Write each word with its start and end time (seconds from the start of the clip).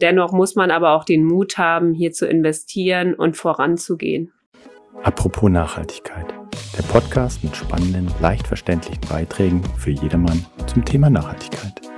Dennoch 0.00 0.32
muss 0.32 0.54
man 0.54 0.70
aber 0.70 0.92
auch 0.92 1.04
den 1.04 1.24
Mut 1.24 1.58
haben, 1.58 1.92
hier 1.92 2.12
zu 2.12 2.26
investieren 2.26 3.14
und 3.14 3.36
voranzugehen. 3.36 4.32
Apropos 5.02 5.50
Nachhaltigkeit. 5.50 6.26
Der 6.76 6.82
Podcast 6.84 7.44
mit 7.44 7.54
spannenden, 7.56 8.08
leicht 8.20 8.46
verständlichen 8.46 9.02
Beiträgen 9.08 9.62
für 9.78 9.90
jedermann 9.90 10.44
zum 10.66 10.84
Thema 10.84 11.10
Nachhaltigkeit. 11.10 11.91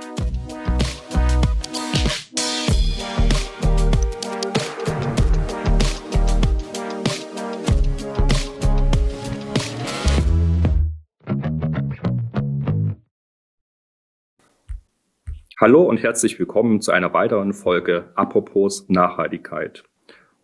Hallo 15.57 15.83
und 15.83 16.03
herzlich 16.03 16.37
willkommen 16.37 16.81
zu 16.81 16.91
einer 16.91 17.13
weiteren 17.13 17.53
Folge 17.53 18.11
Apropos 18.15 18.89
Nachhaltigkeit. 18.89 19.85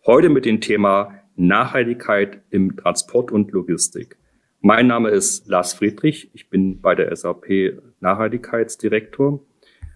Heute 0.06 0.30
mit 0.30 0.46
dem 0.46 0.62
Thema 0.62 1.20
Nachhaltigkeit 1.36 2.40
im 2.48 2.78
Transport 2.78 3.30
und 3.30 3.52
Logistik. 3.52 4.16
Mein 4.62 4.86
Name 4.86 5.10
ist 5.10 5.46
Lars 5.48 5.74
Friedrich. 5.74 6.30
Ich 6.32 6.48
bin 6.48 6.80
bei 6.80 6.94
der 6.94 7.14
SAP 7.14 7.78
Nachhaltigkeitsdirektor. 8.00 9.40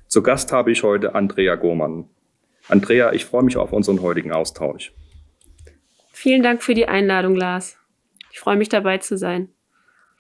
Zu 0.07 0.23
Gast 0.23 0.52
habe 0.52 0.71
ich 0.71 0.83
heute 0.83 1.15
Andrea 1.15 1.55
Gohmann. 1.55 2.10
Andrea, 2.69 3.15
ich 3.15 3.24
freue 3.24 3.43
mich 3.43 3.57
auf 3.57 3.73
unseren 3.73 4.02
heutigen 4.02 4.33
Austausch. 4.33 4.93
Vielen 6.12 6.43
Dank 6.43 6.62
für 6.62 6.74
die 6.74 6.88
Einladung, 6.88 7.37
Lars. 7.37 7.79
Ich 8.33 8.38
freue 8.38 8.59
mich 8.59 8.69
dabei 8.69 8.98
zu 8.98 9.16
sein. 9.16 9.48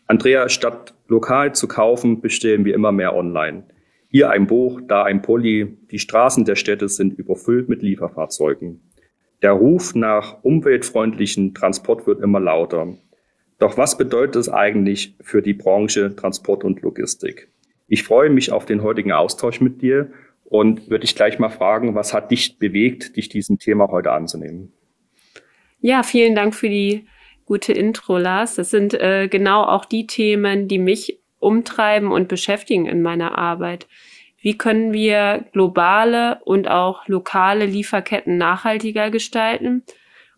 Andrea, 0.06 0.48
statt 0.48 0.94
lokal 1.06 1.54
zu 1.54 1.68
kaufen, 1.68 2.22
bestellen 2.22 2.64
wir 2.64 2.74
immer 2.74 2.92
mehr 2.92 3.14
online. 3.14 3.64
Hier 4.08 4.30
ein 4.30 4.46
Buch, 4.46 4.80
da 4.86 5.02
ein 5.02 5.22
Pulli. 5.22 5.76
Die 5.90 5.98
Straßen 5.98 6.44
der 6.44 6.56
Städte 6.56 6.88
sind 6.88 7.18
überfüllt 7.18 7.68
mit 7.68 7.82
Lieferfahrzeugen. 7.82 8.80
Der 9.42 9.52
Ruf 9.52 9.94
nach 9.94 10.42
umweltfreundlichen 10.42 11.54
Transport 11.54 12.06
wird 12.06 12.22
immer 12.22 12.40
lauter. 12.40 12.94
Doch 13.58 13.76
was 13.76 13.98
bedeutet 13.98 14.36
es 14.36 14.48
eigentlich 14.48 15.16
für 15.20 15.42
die 15.42 15.54
Branche 15.54 16.14
Transport 16.14 16.64
und 16.64 16.82
Logistik? 16.82 17.48
Ich 17.88 18.02
freue 18.02 18.30
mich 18.30 18.52
auf 18.52 18.66
den 18.66 18.82
heutigen 18.82 19.12
Austausch 19.12 19.60
mit 19.60 19.82
dir 19.82 20.10
und 20.44 20.88
würde 20.88 21.00
dich 21.00 21.14
gleich 21.14 21.38
mal 21.38 21.48
fragen, 21.48 21.94
was 21.94 22.12
hat 22.12 22.30
dich 22.30 22.58
bewegt, 22.58 23.16
dich 23.16 23.28
diesem 23.28 23.58
Thema 23.58 23.88
heute 23.88 24.12
anzunehmen? 24.12 24.72
Ja, 25.80 26.02
vielen 26.02 26.34
Dank 26.34 26.54
für 26.54 26.68
die 26.68 27.06
gute 27.44 27.72
Intro, 27.72 28.18
Lars. 28.18 28.56
Das 28.56 28.70
sind 28.70 28.94
äh, 28.94 29.28
genau 29.28 29.62
auch 29.62 29.84
die 29.84 30.06
Themen, 30.06 30.68
die 30.68 30.78
mich 30.78 31.20
umtreiben 31.38 32.12
und 32.12 32.28
beschäftigen 32.28 32.86
in 32.86 33.02
meiner 33.02 33.36
Arbeit. 33.36 33.86
Wie 34.38 34.56
können 34.56 34.92
wir 34.92 35.44
globale 35.52 36.40
und 36.44 36.68
auch 36.68 37.08
lokale 37.08 37.66
Lieferketten 37.66 38.36
nachhaltiger 38.38 39.10
gestalten? 39.10 39.82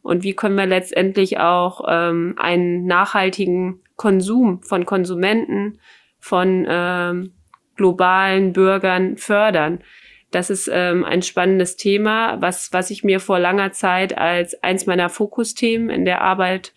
Und 0.02 0.22
wie 0.22 0.34
können 0.34 0.56
wir 0.56 0.66
letztendlich 0.66 1.38
auch 1.38 1.84
ähm, 1.88 2.34
einen 2.38 2.86
nachhaltigen 2.86 3.82
Konsum 3.96 4.62
von 4.62 4.86
Konsumenten, 4.86 5.80
von 6.20 6.66
ähm, 6.69 7.34
globalen 7.76 8.52
Bürgern 8.52 9.16
fördern? 9.16 9.80
Das 10.30 10.50
ist 10.50 10.70
ähm, 10.72 11.04
ein 11.04 11.22
spannendes 11.22 11.76
Thema, 11.76 12.41
was, 12.41 12.72
was 12.72 12.91
ich 12.91 13.02
mir 13.02 13.19
vor 13.19 13.38
langer 13.38 13.72
Zeit 13.72 14.16
als 14.16 14.62
eins 14.62 14.86
meiner 14.86 15.08
Fokusthemen 15.08 15.91
in 15.91 16.04
der 16.04 16.22
Arbeit 16.22 16.72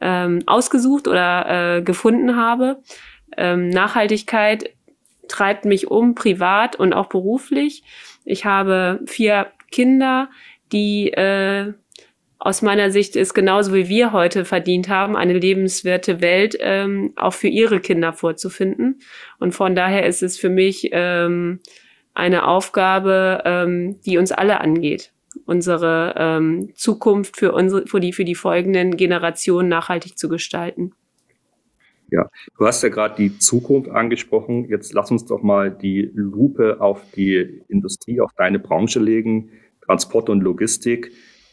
ähm, 0.00 0.40
ausgesucht 0.46 1.08
oder 1.08 1.78
äh, 1.78 1.82
gefunden 1.82 2.36
habe 2.36 2.82
ähm, 3.38 3.70
Nachhaltigkeit 3.70 4.70
treibt 5.28 5.64
mich 5.64 5.90
um, 5.90 6.14
privat 6.14 6.76
und 6.76 6.92
auch 6.92 7.08
beruflich. 7.08 7.82
Ich 8.24 8.44
habe 8.44 9.00
vier 9.06 9.48
Kinder, 9.70 10.30
die 10.72 11.12
äh, 11.12 11.72
aus 12.38 12.62
meiner 12.62 12.90
Sicht 12.90 13.16
ist 13.16 13.34
genauso 13.34 13.74
wie 13.74 13.88
wir 13.88 14.12
heute 14.12 14.44
verdient 14.44 14.88
haben, 14.88 15.16
eine 15.16 15.32
lebenswerte 15.32 16.20
Welt 16.20 16.56
ähm, 16.60 17.12
auch 17.16 17.34
für 17.34 17.48
ihre 17.48 17.80
Kinder 17.80 18.12
vorzufinden. 18.12 19.00
Und 19.40 19.52
von 19.52 19.74
daher 19.74 20.06
ist 20.06 20.22
es 20.22 20.38
für 20.38 20.48
mich 20.48 20.88
ähm, 20.92 21.60
eine 22.14 22.46
Aufgabe, 22.46 23.42
ähm, 23.44 24.00
die 24.02 24.18
uns 24.18 24.30
alle 24.30 24.60
angeht, 24.60 25.12
unsere 25.46 26.14
ähm, 26.16 26.72
Zukunft 26.76 27.36
für 27.36 27.52
unsere, 27.52 27.86
für 27.86 28.00
die, 28.00 28.12
für 28.12 28.24
die 28.24 28.36
folgenden 28.36 28.96
Generationen 28.96 29.68
nachhaltig 29.68 30.16
zu 30.16 30.28
gestalten. 30.28 30.92
Ja, 32.10 32.30
du 32.58 32.66
hast 32.66 32.82
ja 32.82 32.88
gerade 32.88 33.16
die 33.16 33.38
Zukunft 33.38 33.90
angesprochen. 33.90 34.66
Jetzt 34.68 34.92
lass 34.94 35.10
uns 35.10 35.26
doch 35.26 35.42
mal 35.42 35.70
die 35.70 36.10
Lupe 36.14 36.80
auf 36.80 37.02
die 37.14 37.62
Industrie, 37.68 38.20
auf 38.20 38.32
deine 38.34 38.58
Branche 38.58 38.98
legen, 38.98 39.50
Transport 39.82 40.30
und 40.30 40.40
Logistik. 40.40 41.12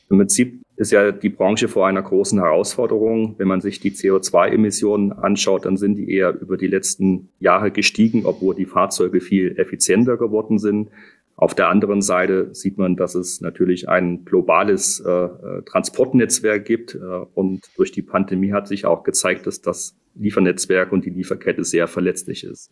Im 0.09 0.17
Prinzip 0.17 0.61
ist 0.77 0.91
ja 0.91 1.11
die 1.11 1.29
Branche 1.29 1.67
vor 1.67 1.87
einer 1.87 2.01
großen 2.01 2.39
Herausforderung. 2.39 3.35
Wenn 3.37 3.47
man 3.47 3.61
sich 3.61 3.79
die 3.79 3.91
CO2-Emissionen 3.91 5.11
anschaut, 5.11 5.65
dann 5.65 5.77
sind 5.77 5.95
die 5.95 6.11
eher 6.11 6.39
über 6.39 6.57
die 6.57 6.67
letzten 6.67 7.29
Jahre 7.39 7.71
gestiegen, 7.71 8.25
obwohl 8.25 8.55
die 8.55 8.65
Fahrzeuge 8.65 9.19
viel 9.19 9.57
effizienter 9.57 10.17
geworden 10.17 10.59
sind. 10.59 10.89
Auf 11.37 11.53
der 11.53 11.67
anderen 11.67 12.01
Seite 12.01 12.53
sieht 12.55 12.77
man, 12.77 12.95
dass 12.95 13.13
es 13.13 13.41
natürlich 13.41 13.89
ein 13.89 14.23
globales 14.23 15.01
äh, 15.05 15.09
äh 15.09 15.61
Transportnetzwerk 15.65 16.63
gibt. 16.63 16.95
Äh, 16.95 16.97
und 17.33 17.61
durch 17.75 17.91
die 17.91 18.01
Pandemie 18.01 18.53
hat 18.53 18.67
sich 18.67 18.85
auch 18.85 19.03
gezeigt, 19.03 19.45
dass 19.45 19.61
das 19.61 19.97
Liefernetzwerk 20.15 20.93
und 20.93 21.03
die 21.03 21.09
Lieferkette 21.09 21.65
sehr 21.65 21.87
verletzlich 21.87 22.45
ist. 22.45 22.71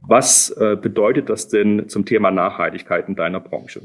Was 0.00 0.50
äh, 0.50 0.76
bedeutet 0.80 1.28
das 1.28 1.48
denn 1.48 1.88
zum 1.88 2.04
Thema 2.04 2.30
Nachhaltigkeit 2.30 3.08
in 3.08 3.14
deiner 3.14 3.40
Branche? 3.40 3.82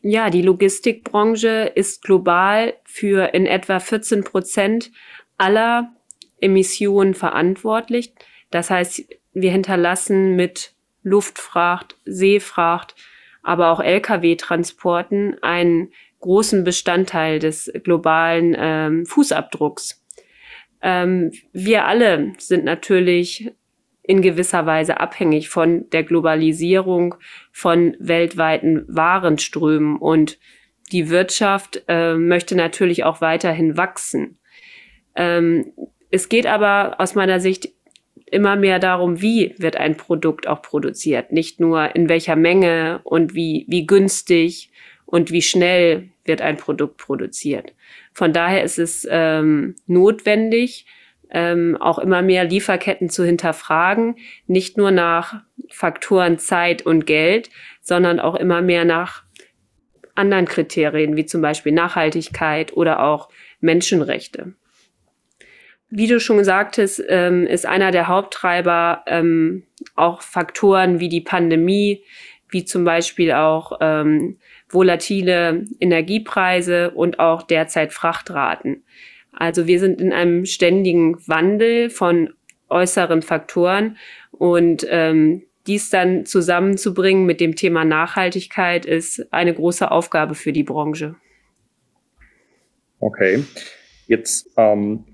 Ja, 0.00 0.30
die 0.30 0.42
Logistikbranche 0.42 1.72
ist 1.74 2.02
global 2.02 2.74
für 2.84 3.34
in 3.34 3.46
etwa 3.46 3.80
14 3.80 4.24
Prozent 4.24 4.92
aller 5.36 5.92
Emissionen 6.40 7.14
verantwortlich. 7.14 8.14
Das 8.50 8.70
heißt, 8.70 9.04
wir 9.34 9.50
hinterlassen 9.50 10.36
mit 10.36 10.74
Luftfracht, 11.08 11.96
Seefracht, 12.04 12.94
aber 13.42 13.70
auch 13.70 13.80
Lkw-Transporten 13.80 15.36
einen 15.42 15.92
großen 16.20 16.64
Bestandteil 16.64 17.38
des 17.38 17.72
globalen 17.84 18.56
ähm, 18.58 19.06
Fußabdrucks. 19.06 20.04
Ähm, 20.82 21.32
wir 21.52 21.86
alle 21.86 22.32
sind 22.38 22.64
natürlich 22.64 23.52
in 24.02 24.22
gewisser 24.22 24.64
Weise 24.64 25.00
abhängig 25.00 25.48
von 25.50 25.88
der 25.90 26.02
Globalisierung, 26.02 27.16
von 27.52 27.94
weltweiten 27.98 28.84
Warenströmen 28.88 29.96
und 29.96 30.38
die 30.92 31.10
Wirtschaft 31.10 31.82
äh, 31.88 32.14
möchte 32.14 32.56
natürlich 32.56 33.04
auch 33.04 33.20
weiterhin 33.20 33.76
wachsen. 33.76 34.38
Ähm, 35.14 35.72
es 36.10 36.30
geht 36.30 36.46
aber 36.46 36.96
aus 36.98 37.14
meiner 37.14 37.40
Sicht 37.40 37.68
immer 38.32 38.56
mehr 38.56 38.78
darum, 38.78 39.20
wie 39.20 39.54
wird 39.58 39.76
ein 39.76 39.96
Produkt 39.96 40.46
auch 40.46 40.62
produziert, 40.62 41.32
nicht 41.32 41.60
nur 41.60 41.94
in 41.94 42.08
welcher 42.08 42.36
Menge 42.36 43.00
und 43.04 43.34
wie, 43.34 43.64
wie 43.68 43.86
günstig 43.86 44.70
und 45.06 45.30
wie 45.30 45.42
schnell 45.42 46.10
wird 46.24 46.42
ein 46.42 46.56
Produkt 46.56 46.98
produziert. 46.98 47.72
Von 48.12 48.32
daher 48.32 48.62
ist 48.62 48.78
es 48.78 49.06
ähm, 49.10 49.76
notwendig, 49.86 50.86
ähm, 51.30 51.76
auch 51.80 51.98
immer 51.98 52.22
mehr 52.22 52.44
Lieferketten 52.44 53.10
zu 53.10 53.24
hinterfragen, 53.24 54.16
nicht 54.46 54.76
nur 54.76 54.90
nach 54.90 55.42
Faktoren 55.70 56.38
Zeit 56.38 56.82
und 56.82 57.06
Geld, 57.06 57.50
sondern 57.80 58.20
auch 58.20 58.34
immer 58.34 58.62
mehr 58.62 58.84
nach 58.84 59.22
anderen 60.14 60.46
Kriterien, 60.46 61.16
wie 61.16 61.26
zum 61.26 61.40
Beispiel 61.40 61.72
Nachhaltigkeit 61.72 62.76
oder 62.76 63.02
auch 63.02 63.28
Menschenrechte. 63.60 64.54
Wie 65.90 66.06
du 66.06 66.20
schon 66.20 66.44
sagtest, 66.44 67.02
ähm, 67.08 67.46
ist 67.46 67.64
einer 67.64 67.90
der 67.90 68.08
Haupttreiber 68.08 69.04
ähm, 69.06 69.64
auch 69.94 70.20
Faktoren 70.20 71.00
wie 71.00 71.08
die 71.08 71.22
Pandemie, 71.22 72.02
wie 72.50 72.64
zum 72.64 72.84
Beispiel 72.84 73.32
auch 73.32 73.78
ähm, 73.80 74.38
volatile 74.68 75.64
Energiepreise 75.80 76.90
und 76.90 77.18
auch 77.18 77.42
derzeit 77.42 77.92
Frachtraten. 77.92 78.82
Also 79.32 79.66
wir 79.66 79.80
sind 79.80 80.00
in 80.00 80.12
einem 80.12 80.44
ständigen 80.44 81.16
Wandel 81.26 81.90
von 81.90 82.30
äußeren 82.68 83.22
Faktoren 83.22 83.96
und 84.32 84.86
ähm, 84.90 85.44
dies 85.66 85.90
dann 85.90 86.26
zusammenzubringen 86.26 87.24
mit 87.24 87.40
dem 87.40 87.54
Thema 87.54 87.84
Nachhaltigkeit 87.84 88.86
ist 88.86 89.32
eine 89.32 89.54
große 89.54 89.90
Aufgabe 89.90 90.34
für 90.34 90.52
die 90.52 90.64
Branche. 90.64 91.14
Okay, 93.00 93.44
jetzt 94.06 94.50
ähm, 94.56 95.04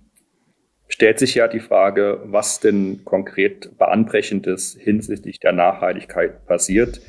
stellt 0.95 1.19
sich 1.19 1.35
ja 1.35 1.49
die 1.49 1.59
Frage, 1.59 2.21
was 2.27 2.61
denn 2.61 3.01
konkret 3.05 3.77
Bahnbrechendes 3.79 4.77
hinsichtlich 4.79 5.41
der 5.41 5.51
Nachhaltigkeit 5.51 6.47
passiert. 6.47 7.01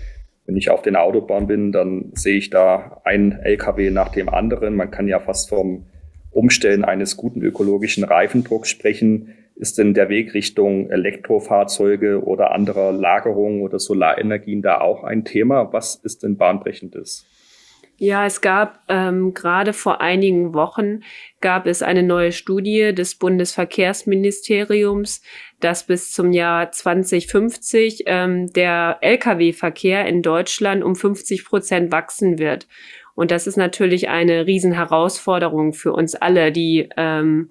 Wenn 0.47 0.57
ich 0.57 0.71
auf 0.71 0.81
den 0.81 0.95
Autobahn 0.95 1.45
bin, 1.45 1.71
dann 1.71 2.11
sehe 2.15 2.37
ich 2.37 2.49
da 2.49 2.99
ein 3.05 3.33
LKW 3.43 3.91
nach 3.91 4.09
dem 4.09 4.27
anderen. 4.27 4.75
Man 4.75 4.89
kann 4.89 5.07
ja 5.07 5.19
fast 5.19 5.49
vom 5.49 5.85
Umstellen 6.31 6.83
eines 6.83 7.15
guten 7.15 7.43
ökologischen 7.43 8.03
Reifendrucks 8.03 8.69
sprechen. 8.69 9.35
Ist 9.55 9.77
denn 9.77 9.93
der 9.93 10.09
Weg 10.09 10.33
Richtung 10.33 10.89
Elektrofahrzeuge 10.89 12.23
oder 12.23 12.55
anderer 12.55 12.91
Lagerung 12.91 13.61
oder 13.61 13.77
Solarenergien 13.77 14.63
da 14.63 14.81
auch 14.81 15.03
ein 15.03 15.25
Thema? 15.25 15.71
Was 15.73 15.93
ist 15.93 16.23
denn 16.23 16.37
bahnbrechendes? 16.37 17.27
Ja, 17.97 18.25
es 18.25 18.42
gab 18.42 18.80
ähm, 18.89 19.33
gerade 19.33 19.71
vor 19.71 20.01
einigen 20.01 20.53
Wochen 20.53 21.00
gab 21.39 21.65
es 21.65 21.81
eine 21.81 22.03
neue 22.03 22.33
Studie 22.33 22.94
des 22.94 23.15
Bundesverkehrsministeriums, 23.15 25.21
dass 25.62 25.86
bis 25.86 26.12
zum 26.12 26.33
Jahr 26.33 26.74
2050 26.74 28.03
ähm, 28.06 28.51
der 28.51 28.97
Lkw-Verkehr 29.00 30.06
in 30.07 30.21
Deutschland 30.21 30.83
um 30.83 30.97
50 30.97 31.45
Prozent 31.45 31.94
wachsen 31.94 32.38
wird. 32.38 32.68
Und 33.15 33.31
das 33.31 33.47
ist 33.47 33.56
natürlich 33.56 34.09
eine 34.09 34.45
Riesenherausforderung 34.45 35.71
für 35.71 35.94
uns 35.94 36.15
alle, 36.15 36.51
die, 36.51 36.89
ähm, 36.97 37.47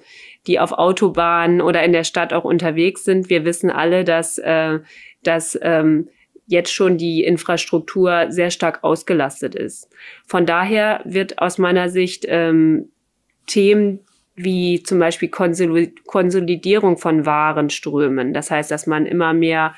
die 0.47 0.61
auf 0.61 0.73
Autobahnen 0.73 1.63
oder 1.63 1.83
in 1.83 1.93
der 1.93 2.05
Stadt 2.05 2.35
auch 2.35 2.45
unterwegs 2.45 3.05
sind. 3.05 3.31
Wir 3.31 3.47
wissen 3.47 3.71
alle, 3.71 4.05
dass, 4.05 4.37
äh, 4.37 4.81
dass 5.23 5.59
ähm, 5.63 6.11
jetzt 6.47 6.73
schon 6.73 6.99
die 6.99 7.25
Infrastruktur 7.25 8.27
sehr 8.31 8.51
stark 8.51 8.85
ausgelastet 8.85 9.55
ist. 9.55 9.89
Von 10.27 10.47
daher 10.47 11.01
wird 11.05 11.39
aus 11.39 11.59
meiner 11.59 11.89
Sicht 11.89 12.25
ähm, 12.29 12.91
Themen 13.47 14.01
wie 14.37 14.83
zum 14.83 14.99
Beispiel 14.99 15.29
Konsolidierung 15.29 16.99
von 16.99 17.25
Warenströmen, 17.25 18.35
das 18.35 18.51
heißt, 18.51 18.71
dass 18.71 18.87
man 18.87 19.07
immer 19.07 19.33
mehr 19.33 19.75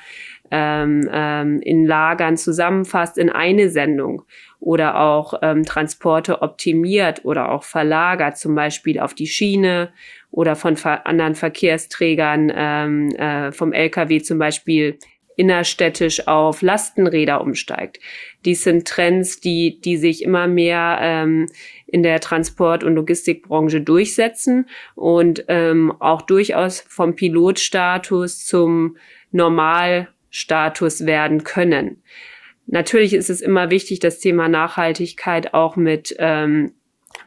ähm, 0.49 1.07
ähm, 1.11 1.59
in 1.61 1.85
Lagern 1.85 2.37
zusammenfasst 2.37 3.17
in 3.17 3.29
eine 3.29 3.69
Sendung 3.69 4.23
oder 4.59 4.99
auch 4.99 5.35
ähm, 5.41 5.63
Transporte 5.63 6.41
optimiert 6.41 7.25
oder 7.25 7.51
auch 7.51 7.63
verlagert, 7.63 8.37
zum 8.37 8.55
Beispiel 8.55 8.99
auf 8.99 9.13
die 9.13 9.27
Schiene 9.27 9.89
oder 10.31 10.55
von 10.55 10.77
ver 10.77 11.05
anderen 11.05 11.35
Verkehrsträgern 11.35 12.51
ähm, 12.55 13.09
äh, 13.15 13.51
vom 13.51 13.73
Lkw 13.73 14.21
zum 14.21 14.39
Beispiel 14.39 14.97
innerstädtisch 15.37 16.27
auf 16.27 16.61
Lastenräder 16.61 17.39
umsteigt. 17.41 17.99
Dies 18.43 18.63
sind 18.63 18.87
Trends, 18.87 19.39
die, 19.39 19.79
die 19.79 19.95
sich 19.95 20.23
immer 20.23 20.47
mehr 20.47 20.97
ähm, 21.01 21.47
in 21.85 22.03
der 22.03 22.19
Transport- 22.19 22.83
und 22.83 22.95
Logistikbranche 22.95 23.79
durchsetzen 23.79 24.67
und 24.95 25.45
ähm, 25.47 25.93
auch 25.99 26.23
durchaus 26.23 26.81
vom 26.81 27.15
Pilotstatus 27.15 28.45
zum 28.45 28.97
Normalstatus 29.31 31.05
werden 31.05 31.43
können. 31.43 32.03
Natürlich 32.65 33.13
ist 33.13 33.29
es 33.29 33.39
immer 33.39 33.69
wichtig, 33.69 33.99
das 33.99 34.19
Thema 34.19 34.49
Nachhaltigkeit 34.49 35.53
auch 35.53 35.77
mit 35.77 36.15
ähm, 36.19 36.73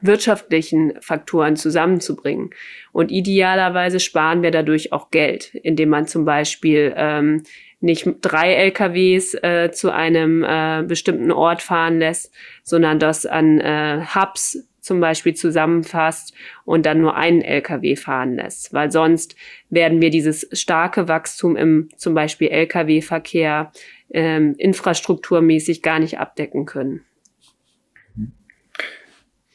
wirtschaftlichen 0.00 0.94
Faktoren 1.00 1.56
zusammenzubringen. 1.56 2.50
Und 2.92 3.10
idealerweise 3.10 4.00
sparen 4.00 4.42
wir 4.42 4.50
dadurch 4.50 4.92
auch 4.92 5.10
Geld, 5.10 5.54
indem 5.54 5.90
man 5.90 6.06
zum 6.06 6.24
Beispiel 6.24 6.92
ähm, 6.96 7.42
nicht 7.80 8.06
drei 8.20 8.54
LKWs 8.54 9.34
äh, 9.34 9.70
zu 9.72 9.90
einem 9.90 10.44
äh, 10.44 10.84
bestimmten 10.86 11.32
Ort 11.32 11.62
fahren 11.62 11.98
lässt, 11.98 12.32
sondern 12.62 12.98
das 12.98 13.26
an 13.26 13.58
äh, 13.60 14.04
Hubs 14.14 14.66
zum 14.80 15.00
Beispiel 15.00 15.34
zusammenfasst 15.34 16.34
und 16.64 16.86
dann 16.86 17.00
nur 17.00 17.14
einen 17.14 17.42
LKW 17.42 17.96
fahren 17.96 18.34
lässt, 18.34 18.72
weil 18.72 18.90
sonst 18.90 19.36
werden 19.68 20.00
wir 20.00 20.10
dieses 20.10 20.48
starke 20.52 21.06
Wachstum 21.06 21.56
im 21.56 21.88
zum 21.96 22.14
Beispiel 22.14 22.48
LKW-Verkehr 22.48 23.72
ähm, 24.10 24.54
infrastrukturmäßig 24.56 25.82
gar 25.82 25.98
nicht 25.98 26.18
abdecken 26.18 26.66
können. 26.66 27.04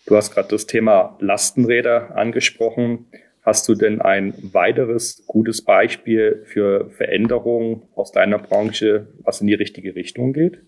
Du 0.06 0.16
hast 0.16 0.32
gerade 0.32 0.50
das 0.50 0.68
Thema 0.68 1.18
Lastenräder 1.20 2.16
angesprochen. 2.16 3.08
Hast 3.46 3.70
du 3.70 3.76
denn 3.76 4.02
ein 4.02 4.34
weiteres 4.54 5.24
gutes 5.28 5.64
Beispiel 5.64 6.44
für 6.46 6.90
Veränderungen 6.90 7.84
aus 7.94 8.12
deiner 8.12 8.40
Branche, 8.40 9.08
was 9.20 9.40
in 9.40 9.46
die 9.46 9.54
richtige 9.54 9.96
Richtung 9.96 10.34
geht? 10.34 10.62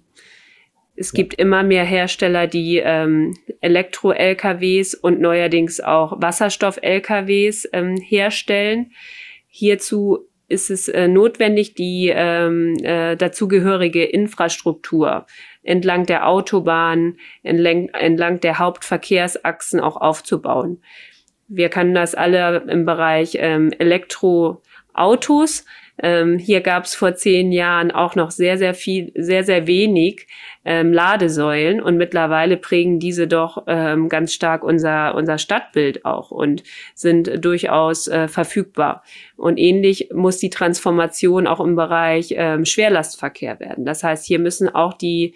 Es 0.96 1.12
gibt 1.12 1.34
immer 1.34 1.64
mehr 1.64 1.84
Hersteller, 1.86 2.46
die 2.46 2.78
ähm, 2.78 3.36
Elektro-LKWs 3.62 4.94
und 4.94 5.20
neuerdings 5.20 5.80
auch 5.80 6.22
Wasserstoff-LKWs 6.22 7.68
ähm, 7.74 7.98
herstellen. 7.98 8.92
Hierzu 9.48 10.28
ist 10.48 10.70
es 10.70 10.88
äh, 10.88 11.08
notwendig, 11.08 11.74
die 11.74 12.12
ähm, 12.14 12.78
äh, 12.84 13.16
dazugehörige 13.16 14.06
Infrastruktur 14.06 15.26
entlang 15.64 16.06
der 16.06 16.28
Autobahn, 16.28 17.18
entlang, 17.42 17.90
entlang 17.90 18.40
der 18.40 18.60
Hauptverkehrsachsen 18.60 19.80
auch 19.80 19.98
aufzubauen. 19.98 20.82
Wir 21.48 21.70
können 21.70 21.94
das 21.94 22.16
alle 22.16 22.66
im 22.68 22.86
Bereich 22.86 23.38
ähm, 23.40 23.72
Elektroautos. 23.78 25.66
Ähm, 26.00 26.38
hier 26.38 26.62
gab 26.62 26.86
es 26.86 26.94
vor 26.94 27.16
zehn 27.16 27.52
Jahren 27.52 27.90
auch 27.92 28.16
noch 28.16 28.30
sehr, 28.30 28.58
sehr 28.58 28.76
viel, 28.76 29.12
sehr, 29.16 29.44
sehr 29.44 29.66
wenig 29.66 30.28
ähm, 30.64 30.94
Ladesäulen 30.94 31.82
und 31.82 31.98
mittlerweile 31.98 32.58
prägen 32.58 33.00
diese 33.00 33.28
doch 33.28 33.64
ähm, 33.68 34.08
ganz 34.10 34.34
stark 34.34 34.64
unser, 34.64 35.16
unser 35.16 35.40
Stadtbild 35.40 36.06
auch 36.06 36.30
und 36.30 36.62
sind 36.94 37.44
durchaus 37.44 38.08
äh, 38.08 38.28
verfügbar. 38.28 39.04
Und 39.38 39.58
ähnlich 39.58 40.10
muss 40.14 40.38
die 40.38 40.52
Transformation 40.52 41.48
auch 41.48 41.62
im 41.62 41.76
Bereich 41.76 42.34
ähm, 42.36 42.66
Schwerlastverkehr 42.66 43.60
werden. 43.60 43.86
Das 43.86 44.04
heißt, 44.04 44.26
hier 44.26 44.40
müssen 44.40 44.70
auch 44.70 44.94
die 44.94 45.34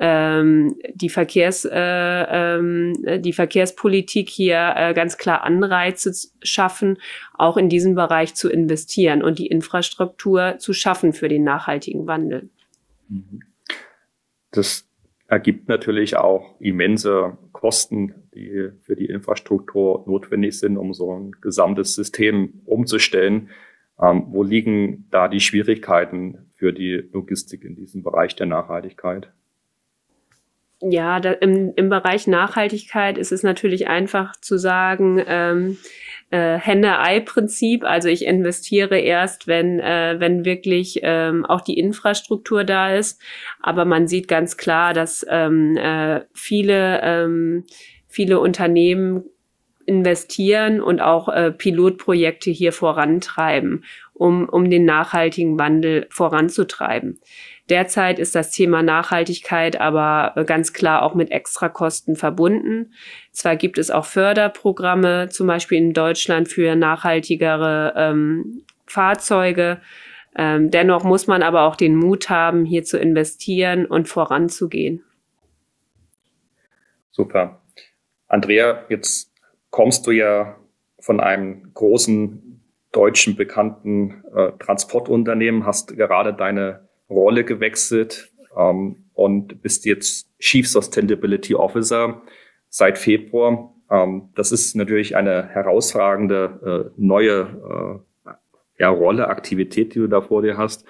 ähm, 0.00 0.76
die, 0.94 1.08
Verkehrs, 1.08 1.64
äh, 1.64 1.70
ähm, 1.72 2.94
die 3.18 3.32
Verkehrspolitik 3.32 4.28
hier 4.28 4.74
äh, 4.76 4.94
ganz 4.94 5.18
klar 5.18 5.44
Anreize 5.44 6.12
schaffen, 6.42 6.98
auch 7.34 7.56
in 7.56 7.68
diesem 7.68 7.94
Bereich 7.94 8.34
zu 8.34 8.50
investieren 8.50 9.22
und 9.22 9.38
die 9.38 9.46
Infrastruktur 9.46 10.56
zu 10.58 10.72
schaffen 10.72 11.12
für 11.12 11.28
den 11.28 11.44
nachhaltigen 11.44 12.06
Wandel. 12.06 12.48
Das 14.50 14.88
ergibt 15.26 15.68
natürlich 15.68 16.16
auch 16.16 16.60
immense 16.60 17.38
Kosten, 17.52 18.14
die 18.34 18.70
für 18.82 18.96
die 18.96 19.06
Infrastruktur 19.06 20.04
notwendig 20.06 20.58
sind, 20.58 20.76
um 20.76 20.94
so 20.94 21.14
ein 21.14 21.32
gesamtes 21.40 21.94
System 21.94 22.62
umzustellen. 22.64 23.50
Ähm, 24.00 24.24
wo 24.28 24.42
liegen 24.42 25.06
da 25.10 25.28
die 25.28 25.40
Schwierigkeiten 25.40 26.50
für 26.54 26.72
die 26.72 27.08
Logistik 27.12 27.64
in 27.64 27.76
diesem 27.76 28.02
Bereich 28.02 28.34
der 28.36 28.46
Nachhaltigkeit? 28.46 29.32
Ja, 30.82 31.20
da, 31.20 31.32
im, 31.32 31.72
im 31.76 31.88
Bereich 31.88 32.26
Nachhaltigkeit 32.26 33.18
ist 33.18 33.32
es 33.32 33.42
natürlich 33.42 33.88
einfach 33.88 34.36
zu 34.36 34.58
sagen, 34.58 35.22
ähm, 35.26 35.78
äh, 36.30 36.58
Henne-Ei-Prinzip. 36.58 37.84
Also 37.84 38.08
ich 38.08 38.24
investiere 38.24 38.98
erst, 38.98 39.46
wenn, 39.46 39.78
äh, 39.78 40.16
wenn 40.18 40.44
wirklich 40.44 41.00
ähm, 41.02 41.44
auch 41.46 41.60
die 41.60 41.78
Infrastruktur 41.78 42.64
da 42.64 42.94
ist. 42.94 43.20
Aber 43.60 43.84
man 43.84 44.08
sieht 44.08 44.28
ganz 44.28 44.56
klar, 44.56 44.94
dass 44.94 45.24
ähm, 45.28 45.76
äh, 45.76 46.22
viele, 46.32 47.00
ähm, 47.02 47.64
viele 48.08 48.40
Unternehmen 48.40 49.24
investieren 49.86 50.80
und 50.80 51.00
auch 51.00 51.28
äh, 51.28 51.50
Pilotprojekte 51.50 52.50
hier 52.50 52.72
vorantreiben, 52.72 53.84
um, 54.14 54.48
um 54.48 54.70
den 54.70 54.84
nachhaltigen 54.84 55.58
Wandel 55.58 56.06
voranzutreiben. 56.10 57.18
Derzeit 57.68 58.18
ist 58.18 58.34
das 58.34 58.50
Thema 58.50 58.82
Nachhaltigkeit 58.82 59.80
aber 59.80 60.44
ganz 60.46 60.72
klar 60.72 61.02
auch 61.02 61.14
mit 61.14 61.30
Extrakosten 61.30 62.16
verbunden. 62.16 62.92
Zwar 63.30 63.56
gibt 63.56 63.78
es 63.78 63.90
auch 63.90 64.04
Förderprogramme, 64.04 65.28
zum 65.30 65.46
Beispiel 65.46 65.78
in 65.78 65.92
Deutschland 65.92 66.48
für 66.48 66.74
nachhaltigere 66.76 67.94
ähm, 67.96 68.62
Fahrzeuge. 68.86 69.80
Ähm, 70.36 70.70
dennoch 70.70 71.04
muss 71.04 71.26
man 71.26 71.42
aber 71.42 71.62
auch 71.62 71.76
den 71.76 71.94
Mut 71.94 72.30
haben, 72.30 72.64
hier 72.64 72.84
zu 72.84 72.98
investieren 72.98 73.86
und 73.86 74.08
voranzugehen. 74.08 75.04
Super. 77.10 77.60
Andrea, 78.28 78.84
jetzt 78.88 79.30
kommst 79.70 80.06
du 80.06 80.10
ja 80.10 80.56
von 80.98 81.20
einem 81.20 81.72
großen 81.74 82.51
deutschen 82.92 83.36
bekannten 83.36 84.22
äh, 84.34 84.52
Transportunternehmen, 84.58 85.66
hast 85.66 85.96
gerade 85.96 86.34
deine 86.34 86.88
Rolle 87.08 87.44
gewechselt 87.44 88.32
ähm, 88.56 89.06
und 89.14 89.62
bist 89.62 89.84
jetzt 89.86 90.30
Chief 90.38 90.68
Sustainability 90.68 91.54
Officer 91.54 92.22
seit 92.68 92.98
Februar. 92.98 93.74
Ähm, 93.90 94.30
das 94.34 94.52
ist 94.52 94.76
natürlich 94.76 95.16
eine 95.16 95.48
herausragende 95.48 96.92
äh, 96.96 97.00
neue 97.00 98.02
äh, 98.26 98.30
ja, 98.78 98.88
Rolle, 98.88 99.28
Aktivität, 99.28 99.94
die 99.94 100.00
du 100.00 100.06
da 100.06 100.20
vor 100.20 100.42
dir 100.42 100.56
hast. 100.56 100.84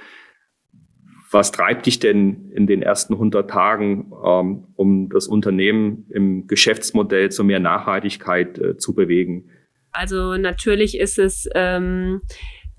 Was 1.30 1.50
treibt 1.50 1.87
dich 1.87 1.99
denn 1.99 2.50
in 2.50 2.66
den 2.66 2.82
ersten 2.82 3.14
100 3.14 3.49
Tagen, 3.49 4.12
ähm, 4.25 4.66
um 4.75 5.09
das 5.09 5.26
Unternehmen 5.26 6.06
im 6.11 6.47
Geschäftsmodell 6.47 7.30
zu 7.30 7.42
mehr 7.42 7.61
Nachhaltigkeit 7.61 8.59
äh, 8.59 8.76
zu 8.76 8.94
bewegen? 8.94 9.50
Also 9.92 10.37
natürlich 10.37 10.99
ist 10.99 11.18
es 11.18 11.49
ähm, 11.54 12.22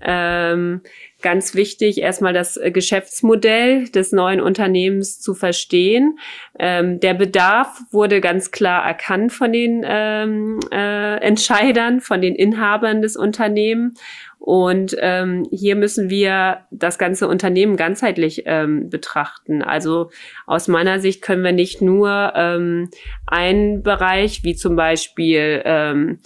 ähm, 0.00 0.82
ganz 1.22 1.54
wichtig, 1.54 2.02
erstmal 2.02 2.34
das 2.34 2.58
äh, 2.58 2.70
Geschäftsmodell 2.70 3.88
des 3.88 4.12
neuen 4.12 4.40
Unternehmens 4.40 5.20
zu 5.20 5.34
verstehen. 5.34 6.18
Ähm, 6.58 7.00
der 7.00 7.14
Bedarf 7.14 7.80
wurde 7.90 8.20
ganz 8.20 8.50
klar 8.50 8.84
erkannt 8.84 9.32
von 9.32 9.52
den 9.52 9.82
ähm, 9.86 10.60
äh, 10.70 11.16
Entscheidern, 11.22 12.00
von 12.00 12.20
den 12.20 12.34
Inhabern 12.34 13.00
des 13.00 13.16
Unternehmens. 13.16 13.98
Und 14.38 14.94
ähm, 15.00 15.48
hier 15.50 15.74
müssen 15.74 16.10
wir 16.10 16.66
das 16.70 16.98
ganze 16.98 17.26
Unternehmen 17.26 17.76
ganzheitlich 17.76 18.42
ähm, 18.44 18.90
betrachten. 18.90 19.62
Also 19.62 20.10
aus 20.44 20.68
meiner 20.68 21.00
Sicht 21.00 21.22
können 21.22 21.42
wir 21.42 21.52
nicht 21.52 21.80
nur 21.80 22.34
ähm, 22.36 22.90
einen 23.26 23.82
Bereich, 23.82 24.44
wie 24.44 24.54
zum 24.54 24.76
Beispiel 24.76 25.62
ähm, 25.64 26.18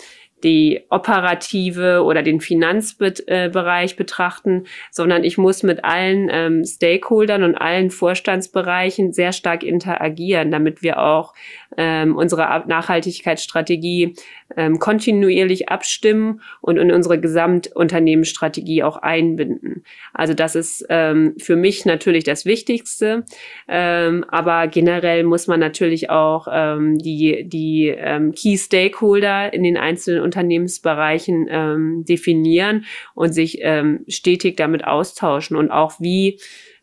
die 0.45 0.83
operative 0.89 2.03
oder 2.03 2.23
den 2.23 2.41
Finanzbereich 2.41 3.97
betrachten, 3.97 4.65
sondern 4.91 5.25
ich 5.25 5.39
muss 5.39 5.63
mit 5.63 5.85
allen 5.85 6.29
ähm, 6.31 6.65
Stakeholdern 6.65 7.43
und 7.43 7.57
allen 7.57 7.91
Vorstandsbereichen 7.91 9.13
sehr 9.13 9.33
stark 9.33 9.63
interagieren, 9.63 10.51
damit 10.51 10.83
wir 10.83 11.01
auch 11.01 11.35
ähm, 11.77 12.17
unsere 12.17 12.65
Nachhaltigkeitsstrategie 12.67 14.15
ähm, 14.57 14.79
kontinuierlich 14.79 15.69
abstimmen 15.69 16.41
und 16.61 16.79
in 16.79 16.91
unsere 16.91 17.21
Gesamtunternehmensstrategie 17.21 18.83
auch 18.83 18.97
einbinden. 18.97 19.85
Also 20.15 20.35
das 20.35 20.55
ist 20.55 20.87
ähm, 20.89 21.35
für 21.39 21.57
mich 21.57 21.85
natürlich 21.85 22.25
das 22.25 22.47
Wichtigste. 22.47 23.25
Ähm, 23.69 24.25
aber 24.29 24.67
generell 24.69 25.25
muss 25.25 25.47
man 25.47 25.61
natürlich 25.61 26.11
auch 26.11 26.49
ähm, 26.51 26.99
die, 26.99 27.45
die 27.47 27.89
ähm, 27.89 28.33
Key 28.33 28.57
Stakeholder 28.57 29.53
in 29.53 29.63
den 29.63 29.77
einzelnen 29.77 30.23
Unternehmensbereichen 30.29 31.47
ähm, 31.51 32.05
definieren 32.07 32.85
und 33.15 33.33
sich 33.33 33.59
ähm, 33.63 34.05
stetig 34.09 34.57
damit 34.57 34.85
austauschen 34.85 35.57
und 35.57 35.71
auch 35.71 36.01
wie 36.01 36.39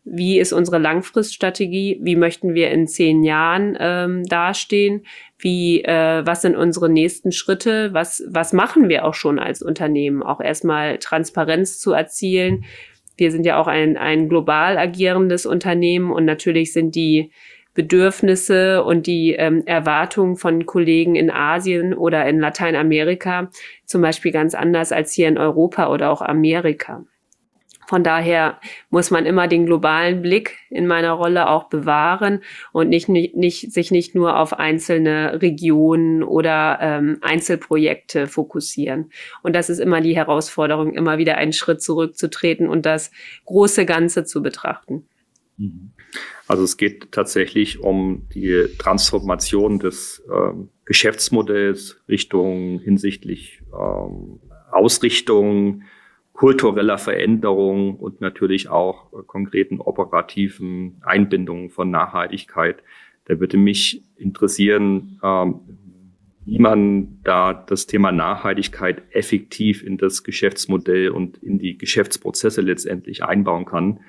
wie 0.08 0.38
ist 0.38 0.52
unsere 0.52 0.78
Langfriststrategie, 0.78 1.98
wie 2.00 2.14
möchten 2.14 2.54
wir 2.54 2.70
in 2.70 2.86
zehn 2.86 3.24
Jahren 3.24 3.76
ähm, 3.80 4.24
dastehen, 4.24 5.04
wie, 5.36 5.82
äh, 5.82 6.24
was 6.24 6.42
sind 6.42 6.54
unsere 6.54 6.88
nächsten 6.88 7.32
Schritte, 7.32 7.92
was, 7.92 8.22
was 8.28 8.52
machen 8.52 8.88
wir 8.88 9.04
auch 9.04 9.14
schon 9.14 9.40
als 9.40 9.62
Unternehmen, 9.62 10.22
auch 10.22 10.40
erstmal 10.40 10.98
Transparenz 10.98 11.80
zu 11.80 11.92
erzielen. 11.92 12.64
Wir 13.16 13.32
sind 13.32 13.46
ja 13.46 13.60
auch 13.60 13.66
ein, 13.66 13.96
ein 13.96 14.28
global 14.28 14.78
agierendes 14.78 15.44
Unternehmen 15.44 16.12
und 16.12 16.24
natürlich 16.24 16.72
sind 16.72 16.94
die 16.94 17.32
Bedürfnisse 17.76 18.82
und 18.82 19.06
die 19.06 19.34
ähm, 19.34 19.62
Erwartungen 19.66 20.36
von 20.36 20.66
Kollegen 20.66 21.14
in 21.14 21.30
Asien 21.30 21.94
oder 21.94 22.26
in 22.26 22.40
Lateinamerika 22.40 23.50
zum 23.84 24.02
Beispiel 24.02 24.32
ganz 24.32 24.54
anders 24.54 24.90
als 24.90 25.12
hier 25.12 25.28
in 25.28 25.38
Europa 25.38 25.88
oder 25.92 26.10
auch 26.10 26.22
Amerika. 26.22 27.04
Von 27.86 28.02
daher 28.02 28.58
muss 28.90 29.12
man 29.12 29.26
immer 29.26 29.46
den 29.46 29.64
globalen 29.64 30.20
Blick 30.20 30.58
in 30.70 30.88
meiner 30.88 31.12
Rolle 31.12 31.48
auch 31.48 31.68
bewahren 31.68 32.42
und 32.72 32.88
nicht, 32.88 33.08
nicht, 33.08 33.36
nicht 33.36 33.72
sich 33.72 33.92
nicht 33.92 34.14
nur 34.14 34.40
auf 34.40 34.58
einzelne 34.58 35.40
Regionen 35.40 36.24
oder 36.24 36.78
ähm, 36.80 37.18
Einzelprojekte 37.20 38.26
fokussieren. 38.26 39.12
Und 39.44 39.54
das 39.54 39.70
ist 39.70 39.78
immer 39.78 40.00
die 40.00 40.16
Herausforderung, 40.16 40.94
immer 40.94 41.18
wieder 41.18 41.36
einen 41.36 41.52
Schritt 41.52 41.80
zurückzutreten 41.80 42.68
und 42.68 42.86
das 42.86 43.12
große 43.44 43.86
Ganze 43.86 44.24
zu 44.24 44.42
betrachten. 44.42 45.06
Also 46.46 46.64
es 46.64 46.76
geht 46.76 47.12
tatsächlich 47.12 47.80
um 47.80 48.28
die 48.34 48.66
Transformation 48.78 49.78
des 49.78 50.22
ähm, 50.32 50.68
Geschäftsmodells 50.84 52.02
Richtung 52.08 52.78
hinsichtlich 52.80 53.62
ähm, 53.72 54.40
Ausrichtung, 54.70 55.82
kultureller 56.32 56.98
Veränderung 56.98 57.96
und 57.96 58.20
natürlich 58.20 58.68
auch 58.68 59.12
äh, 59.12 59.22
konkreten 59.26 59.80
operativen 59.80 61.00
Einbindungen 61.02 61.70
von 61.70 61.90
Nachhaltigkeit. 61.90 62.82
Da 63.24 63.40
würde 63.40 63.56
mich 63.56 64.04
interessieren, 64.16 65.18
ähm, 65.24 65.60
wie 66.44 66.60
man 66.60 67.20
da 67.24 67.52
das 67.52 67.86
Thema 67.86 68.12
Nachhaltigkeit 68.12 69.02
effektiv 69.10 69.82
in 69.82 69.98
das 69.98 70.22
Geschäftsmodell 70.22 71.08
und 71.08 71.38
in 71.38 71.58
die 71.58 71.76
Geschäftsprozesse 71.76 72.60
letztendlich 72.60 73.24
einbauen 73.24 73.64
kann. 73.64 74.00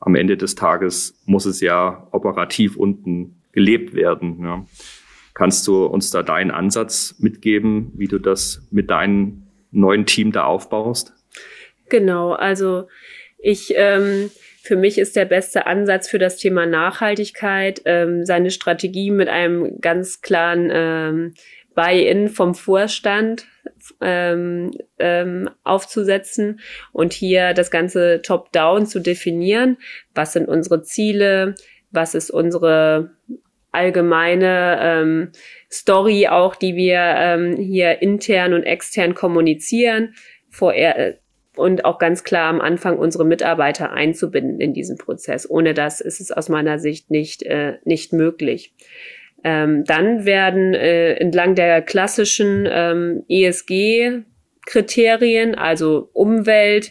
Am 0.00 0.14
Ende 0.14 0.36
des 0.36 0.54
Tages 0.54 1.20
muss 1.24 1.44
es 1.46 1.60
ja 1.60 2.06
operativ 2.12 2.76
unten 2.76 3.42
gelebt 3.52 3.94
werden. 3.94 4.38
Ja. 4.42 4.64
Kannst 5.34 5.66
du 5.66 5.86
uns 5.86 6.10
da 6.10 6.22
deinen 6.22 6.50
Ansatz 6.50 7.16
mitgeben, 7.18 7.92
wie 7.94 8.08
du 8.08 8.18
das 8.18 8.66
mit 8.70 8.90
deinem 8.90 9.44
neuen 9.70 10.06
Team 10.06 10.32
da 10.32 10.44
aufbaust? 10.44 11.12
Genau, 11.88 12.32
also 12.32 12.88
ich, 13.38 13.72
ähm, 13.76 14.30
für 14.62 14.76
mich 14.76 14.98
ist 14.98 15.16
der 15.16 15.24
beste 15.24 15.66
Ansatz 15.66 16.08
für 16.08 16.18
das 16.18 16.36
Thema 16.36 16.66
Nachhaltigkeit, 16.66 17.82
ähm, 17.84 18.26
seine 18.26 18.50
Strategie 18.50 19.10
mit 19.10 19.28
einem 19.28 19.80
ganz 19.80 20.20
klaren 20.20 20.70
ähm, 20.72 21.34
Buy-in 21.78 22.28
vom 22.28 22.56
Vorstand 22.56 23.46
ähm, 24.00 24.72
ähm, 24.98 25.48
aufzusetzen 25.62 26.58
und 26.90 27.12
hier 27.12 27.54
das 27.54 27.70
Ganze 27.70 28.20
top-down 28.20 28.84
zu 28.84 28.98
definieren. 28.98 29.76
Was 30.12 30.32
sind 30.32 30.48
unsere 30.48 30.82
Ziele? 30.82 31.54
Was 31.92 32.16
ist 32.16 32.32
unsere 32.32 33.12
allgemeine 33.70 34.78
ähm, 34.82 35.30
Story 35.70 36.26
auch, 36.26 36.56
die 36.56 36.74
wir 36.74 36.98
ähm, 36.98 37.54
hier 37.54 38.02
intern 38.02 38.54
und 38.54 38.64
extern 38.64 39.14
kommunizieren? 39.14 40.14
Vorher, 40.50 41.18
und 41.54 41.84
auch 41.84 42.00
ganz 42.00 42.24
klar 42.24 42.50
am 42.50 42.60
Anfang 42.60 42.98
unsere 42.98 43.24
Mitarbeiter 43.24 43.92
einzubinden 43.92 44.60
in 44.60 44.74
diesen 44.74 44.98
Prozess. 44.98 45.48
Ohne 45.48 45.74
das 45.74 46.00
ist 46.00 46.20
es 46.20 46.32
aus 46.32 46.48
meiner 46.48 46.80
Sicht 46.80 47.12
nicht, 47.12 47.44
äh, 47.44 47.78
nicht 47.84 48.12
möglich. 48.12 48.74
Ähm, 49.44 49.84
dann 49.84 50.24
werden 50.24 50.74
äh, 50.74 51.12
entlang 51.14 51.54
der 51.54 51.80
klassischen 51.82 52.68
ähm, 52.70 53.24
ESG-Kriterien, 53.28 55.54
also 55.54 56.10
Umwelt, 56.12 56.90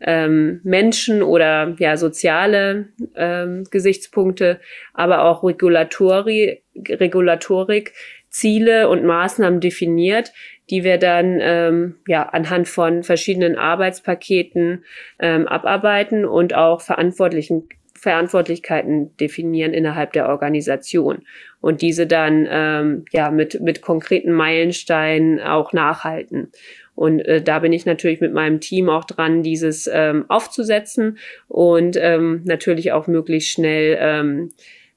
ähm, 0.00 0.60
Menschen 0.62 1.22
oder 1.22 1.74
ja 1.78 1.96
soziale 1.96 2.88
ähm, 3.16 3.64
Gesichtspunkte, 3.70 4.60
aber 4.94 5.24
auch 5.24 5.42
Regulatori 5.42 6.62
Regulatorik, 6.88 7.92
Ziele 8.30 8.88
und 8.88 9.04
Maßnahmen 9.04 9.60
definiert, 9.60 10.32
die 10.70 10.84
wir 10.84 10.98
dann 10.98 11.38
ähm, 11.40 11.96
ja 12.06 12.28
anhand 12.28 12.68
von 12.68 13.02
verschiedenen 13.02 13.56
Arbeitspaketen 13.56 14.84
ähm, 15.18 15.48
abarbeiten 15.48 16.24
und 16.24 16.54
auch 16.54 16.80
Verantwortlichen 16.80 17.68
Verantwortlichkeiten 17.94 19.16
definieren 19.16 19.72
innerhalb 19.72 20.12
der 20.12 20.28
Organisation 20.28 21.24
und 21.60 21.82
diese 21.82 22.06
dann 22.06 22.46
ähm, 22.50 23.04
ja 23.12 23.30
mit 23.30 23.60
mit 23.60 23.82
konkreten 23.82 24.32
Meilensteinen 24.32 25.40
auch 25.40 25.72
nachhalten. 25.72 26.50
Und 26.94 27.20
äh, 27.20 27.40
da 27.40 27.60
bin 27.60 27.72
ich 27.72 27.86
natürlich 27.86 28.20
mit 28.20 28.32
meinem 28.32 28.58
Team 28.58 28.88
auch 28.88 29.04
dran, 29.04 29.44
dieses 29.44 29.88
ähm, 29.92 30.24
aufzusetzen 30.28 31.18
und 31.46 31.96
ähm, 31.96 32.42
natürlich 32.44 32.90
auch 32.90 33.06
möglichst 33.06 33.50
schnell 33.50 33.96
ähm, 34.00 34.50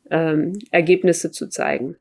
ähm, 0.09 0.57
Ergebnisse 0.71 1.31
zu 1.31 1.47
zeigen. 1.47 1.95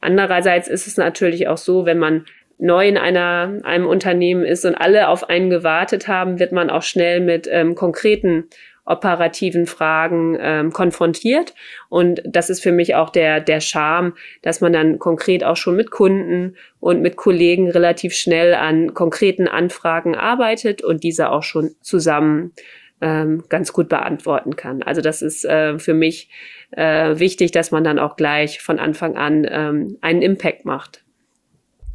Andererseits 0.00 0.68
ist 0.68 0.86
es 0.86 0.98
natürlich 0.98 1.48
auch 1.48 1.56
so, 1.56 1.86
wenn 1.86 1.98
man 1.98 2.26
neu 2.58 2.86
in 2.86 2.98
einer, 2.98 3.60
einem 3.62 3.86
Unternehmen 3.86 4.44
ist 4.44 4.66
und 4.66 4.74
alle 4.74 5.08
auf 5.08 5.28
einen 5.30 5.48
gewartet 5.48 6.08
haben, 6.08 6.38
wird 6.38 6.52
man 6.52 6.68
auch 6.68 6.82
schnell 6.82 7.20
mit 7.20 7.48
ähm, 7.50 7.74
konkreten 7.74 8.44
operativen 8.84 9.66
Fragen 9.66 10.36
ähm, 10.40 10.72
konfrontiert. 10.72 11.54
Und 11.88 12.22
das 12.24 12.50
ist 12.50 12.62
für 12.62 12.72
mich 12.72 12.94
auch 12.94 13.10
der, 13.10 13.40
der 13.40 13.60
Charme, 13.60 14.14
dass 14.42 14.60
man 14.60 14.72
dann 14.72 14.98
konkret 14.98 15.44
auch 15.44 15.56
schon 15.56 15.76
mit 15.76 15.90
Kunden 15.90 16.56
und 16.80 17.02
mit 17.02 17.16
Kollegen 17.16 17.70
relativ 17.70 18.14
schnell 18.14 18.54
an 18.54 18.94
konkreten 18.94 19.48
Anfragen 19.48 20.14
arbeitet 20.14 20.82
und 20.82 21.04
diese 21.04 21.30
auch 21.30 21.42
schon 21.42 21.70
zusammen 21.82 22.52
ähm, 23.00 23.44
ganz 23.48 23.72
gut 23.72 23.88
beantworten 23.88 24.56
kann. 24.56 24.82
Also 24.82 25.00
das 25.00 25.22
ist 25.22 25.44
äh, 25.44 25.78
für 25.78 25.94
mich 25.94 26.28
äh, 26.72 27.18
wichtig, 27.18 27.52
dass 27.52 27.70
man 27.70 27.84
dann 27.84 27.98
auch 27.98 28.16
gleich 28.16 28.60
von 28.60 28.78
Anfang 28.78 29.16
an 29.16 29.46
ähm, 29.48 29.98
einen 30.00 30.22
Impact 30.22 30.64
macht. 30.64 31.04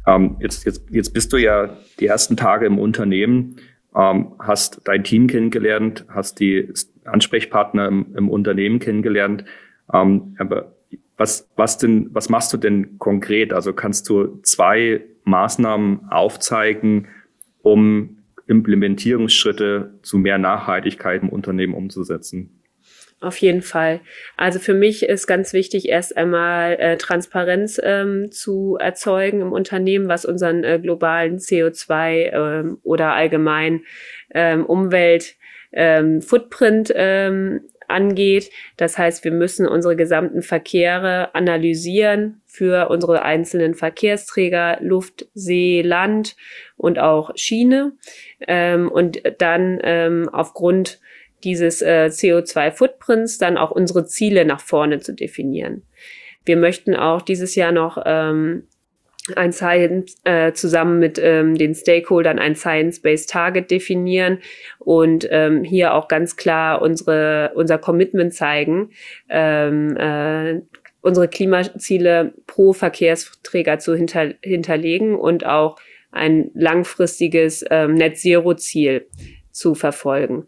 Ähm, 0.06 0.36
jetzt, 0.40 0.64
jetzt, 0.64 0.82
jetzt 0.90 1.12
bist 1.12 1.32
du 1.32 1.36
ja 1.36 1.76
die 2.00 2.06
ersten 2.06 2.36
Tage 2.36 2.66
im 2.66 2.78
Unternehmen, 2.78 3.56
ähm, 3.96 4.32
hast 4.38 4.82
dein 4.84 5.04
Team 5.04 5.26
kennengelernt, 5.26 6.04
hast 6.08 6.38
die 6.40 6.72
Ansprechpartner 7.04 7.88
im, 7.88 8.14
im 8.14 8.28
Unternehmen 8.28 8.78
kennengelernt. 8.78 9.44
Ähm, 9.92 10.36
aber 10.38 10.74
was, 11.16 11.48
was 11.56 11.78
denn, 11.78 12.10
was 12.12 12.28
machst 12.28 12.52
du 12.52 12.58
denn 12.58 12.98
konkret? 12.98 13.52
Also 13.52 13.72
kannst 13.72 14.08
du 14.08 14.40
zwei 14.42 15.02
Maßnahmen 15.24 16.10
aufzeigen, 16.10 17.08
um 17.62 18.18
Implementierungsschritte 18.46 19.98
zu 20.02 20.18
mehr 20.18 20.38
Nachhaltigkeit 20.38 21.22
im 21.22 21.30
Unternehmen 21.30 21.74
umzusetzen? 21.74 22.60
Auf 23.20 23.38
jeden 23.38 23.62
Fall. 23.62 24.00
Also 24.36 24.58
für 24.58 24.74
mich 24.74 25.02
ist 25.02 25.26
ganz 25.26 25.54
wichtig, 25.54 25.88
erst 25.88 26.16
einmal 26.18 26.74
äh, 26.74 26.96
Transparenz 26.98 27.80
ähm, 27.82 28.30
zu 28.30 28.76
erzeugen 28.78 29.40
im 29.40 29.52
Unternehmen, 29.52 30.06
was 30.06 30.26
unseren 30.26 30.64
äh, 30.64 30.78
globalen 30.78 31.38
CO2 31.38 32.30
ähm, 32.32 32.78
oder 32.82 33.14
allgemein 33.14 33.84
ähm, 34.34 34.66
Umwelt 34.66 35.36
ähm, 35.72 36.20
Footprint 36.20 36.92
ähm, 36.94 37.62
angeht. 37.88 38.50
Das 38.76 38.98
heißt, 38.98 39.24
wir 39.24 39.32
müssen 39.32 39.66
unsere 39.66 39.96
gesamten 39.96 40.42
Verkehre 40.42 41.34
analysieren 41.34 42.42
für 42.44 42.90
unsere 42.90 43.22
einzelnen 43.22 43.74
Verkehrsträger, 43.74 44.78
Luft, 44.80 45.26
See, 45.34 45.82
Land 45.82 46.36
und 46.76 46.98
auch 46.98 47.30
Schiene. 47.34 47.92
Ähm, 48.46 48.90
und 48.90 49.22
dann 49.38 49.80
ähm, 49.82 50.28
aufgrund 50.30 51.00
dieses 51.44 51.82
äh, 51.82 52.08
CO2-Footprints 52.10 53.38
dann 53.38 53.56
auch 53.56 53.70
unsere 53.70 54.06
Ziele 54.06 54.44
nach 54.44 54.60
vorne 54.60 55.00
zu 55.00 55.14
definieren. 55.14 55.82
Wir 56.44 56.56
möchten 56.56 56.94
auch 56.94 57.22
dieses 57.22 57.54
Jahr 57.54 57.72
noch 57.72 58.02
ähm, 58.06 58.64
ein 59.34 59.52
Science 59.52 60.16
äh, 60.24 60.52
zusammen 60.52 60.98
mit 61.00 61.18
ähm, 61.20 61.56
den 61.56 61.74
Stakeholdern 61.74 62.38
ein 62.38 62.54
Science-Based 62.54 63.28
Target 63.28 63.70
definieren 63.70 64.38
und 64.78 65.26
ähm, 65.30 65.64
hier 65.64 65.94
auch 65.94 66.06
ganz 66.06 66.36
klar 66.36 66.80
unsere 66.80 67.52
unser 67.54 67.78
Commitment 67.78 68.34
zeigen, 68.34 68.90
ähm, 69.28 69.96
äh, 69.96 70.60
unsere 71.00 71.28
Klimaziele 71.28 72.34
pro 72.46 72.72
Verkehrsträger 72.72 73.78
zu 73.78 73.96
hinter, 73.96 74.34
hinterlegen 74.42 75.16
und 75.16 75.44
auch 75.44 75.76
ein 76.12 76.50
langfristiges 76.54 77.64
ähm, 77.70 77.94
Net 77.94 78.18
Zero 78.18 78.54
Ziel 78.54 79.06
zu 79.50 79.74
verfolgen. 79.74 80.46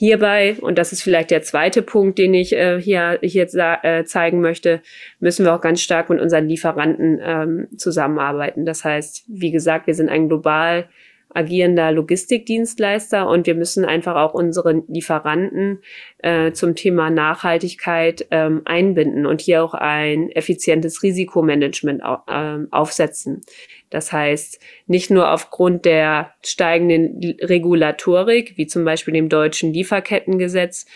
Hierbei, 0.00 0.54
und 0.60 0.78
das 0.78 0.92
ist 0.92 1.02
vielleicht 1.02 1.32
der 1.32 1.42
zweite 1.42 1.82
Punkt, 1.82 2.18
den 2.18 2.32
ich 2.32 2.52
äh, 2.54 2.80
hier, 2.80 3.18
hier 3.20 3.48
äh, 3.82 4.04
zeigen 4.04 4.40
möchte, 4.40 4.80
müssen 5.18 5.44
wir 5.44 5.52
auch 5.52 5.60
ganz 5.60 5.80
stark 5.80 6.08
mit 6.08 6.20
unseren 6.20 6.48
Lieferanten 6.48 7.18
ähm, 7.20 7.66
zusammenarbeiten. 7.76 8.64
Das 8.64 8.84
heißt, 8.84 9.24
wie 9.26 9.50
gesagt, 9.50 9.88
wir 9.88 9.96
sind 9.96 10.08
ein 10.08 10.28
global 10.28 10.88
agierender 11.34 11.90
Logistikdienstleister 11.90 13.28
und 13.28 13.48
wir 13.48 13.56
müssen 13.56 13.84
einfach 13.84 14.14
auch 14.14 14.34
unsere 14.34 14.84
Lieferanten 14.86 15.80
äh, 16.18 16.52
zum 16.52 16.76
Thema 16.76 17.10
Nachhaltigkeit 17.10 18.24
ähm, 18.30 18.62
einbinden 18.66 19.26
und 19.26 19.40
hier 19.40 19.64
auch 19.64 19.74
ein 19.74 20.30
effizientes 20.30 21.02
Risikomanagement 21.02 22.04
au 22.04 22.18
äh, 22.28 22.66
aufsetzen. 22.70 23.42
Das 23.90 24.12
heißt, 24.12 24.60
nicht 24.86 25.10
nur 25.10 25.32
aufgrund 25.32 25.84
der 25.84 26.34
steigenden 26.44 27.20
Regulatorik, 27.40 28.56
wie 28.56 28.66
zum 28.66 28.84
Beispiel 28.84 29.14
dem 29.14 29.28
deutschen 29.28 29.72
Lieferkettengesetz, 29.72 30.86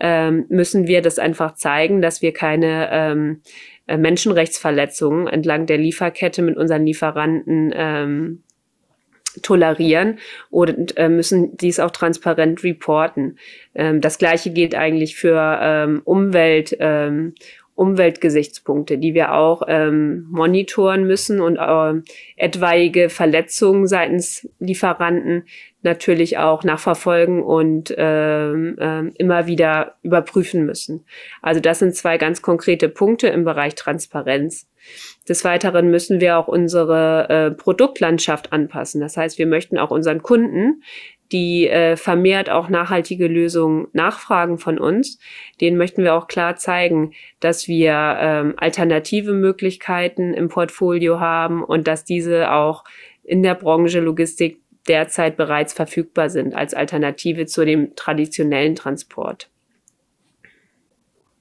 ähm, 0.00 0.46
müssen 0.48 0.86
wir 0.86 1.02
das 1.02 1.18
einfach 1.18 1.54
zeigen, 1.54 2.02
dass 2.02 2.22
wir 2.22 2.32
keine 2.32 2.88
ähm, 2.92 3.42
äh, 3.86 3.96
Menschenrechtsverletzungen 3.96 5.28
entlang 5.28 5.66
der 5.66 5.78
Lieferkette 5.78 6.42
mit 6.42 6.56
unseren 6.56 6.84
Lieferanten 6.84 7.72
ähm, 7.74 8.42
tolerieren 9.40 10.18
und 10.50 10.96
äh, 10.98 11.08
müssen 11.08 11.56
dies 11.56 11.80
auch 11.80 11.90
transparent 11.90 12.62
reporten. 12.64 13.38
Ähm, 13.74 14.00
das 14.00 14.18
gleiche 14.18 14.50
gilt 14.50 14.74
eigentlich 14.74 15.16
für 15.16 15.58
ähm, 15.62 16.02
Umwelt, 16.04 16.76
ähm, 16.80 17.34
Umweltgesichtspunkte, 17.82 18.96
die 18.96 19.12
wir 19.12 19.34
auch 19.34 19.62
ähm, 19.66 20.26
monitoren 20.30 21.04
müssen 21.04 21.40
und 21.40 21.56
äh, 21.56 22.00
etwaige 22.36 23.08
Verletzungen 23.08 23.88
seitens 23.88 24.48
Lieferanten 24.60 25.44
natürlich 25.82 26.38
auch 26.38 26.62
nachverfolgen 26.62 27.42
und 27.42 27.92
ähm, 27.98 28.78
äh, 28.78 29.08
immer 29.18 29.46
wieder 29.48 29.96
überprüfen 30.02 30.64
müssen. 30.64 31.04
Also 31.42 31.60
das 31.60 31.80
sind 31.80 31.96
zwei 31.96 32.18
ganz 32.18 32.40
konkrete 32.40 32.88
Punkte 32.88 33.28
im 33.28 33.44
Bereich 33.44 33.74
Transparenz. 33.74 34.68
Des 35.28 35.44
Weiteren 35.44 35.90
müssen 35.90 36.20
wir 36.20 36.38
auch 36.38 36.48
unsere 36.48 37.28
äh, 37.28 37.50
Produktlandschaft 37.50 38.52
anpassen. 38.52 39.00
Das 39.00 39.16
heißt, 39.16 39.38
wir 39.38 39.46
möchten 39.46 39.76
auch 39.76 39.90
unseren 39.90 40.22
Kunden 40.22 40.82
die 41.32 41.68
äh, 41.68 41.96
vermehrt 41.96 42.50
auch 42.50 42.68
nachhaltige 42.68 43.26
Lösungen 43.26 43.88
nachfragen 43.92 44.58
von 44.58 44.78
uns, 44.78 45.18
denen 45.60 45.76
möchten 45.76 46.04
wir 46.04 46.14
auch 46.14 46.28
klar 46.28 46.56
zeigen, 46.56 47.12
dass 47.40 47.66
wir 47.66 48.16
ähm, 48.20 48.54
alternative 48.56 49.32
Möglichkeiten 49.32 50.34
im 50.34 50.48
Portfolio 50.48 51.20
haben 51.20 51.64
und 51.64 51.88
dass 51.88 52.04
diese 52.04 52.52
auch 52.52 52.84
in 53.24 53.42
der 53.42 53.54
Branche 53.54 54.00
Logistik 54.00 54.60
derzeit 54.88 55.36
bereits 55.36 55.72
verfügbar 55.72 56.28
sind 56.28 56.54
als 56.54 56.74
Alternative 56.74 57.46
zu 57.46 57.64
dem 57.64 57.94
traditionellen 57.96 58.74
Transport. 58.74 59.48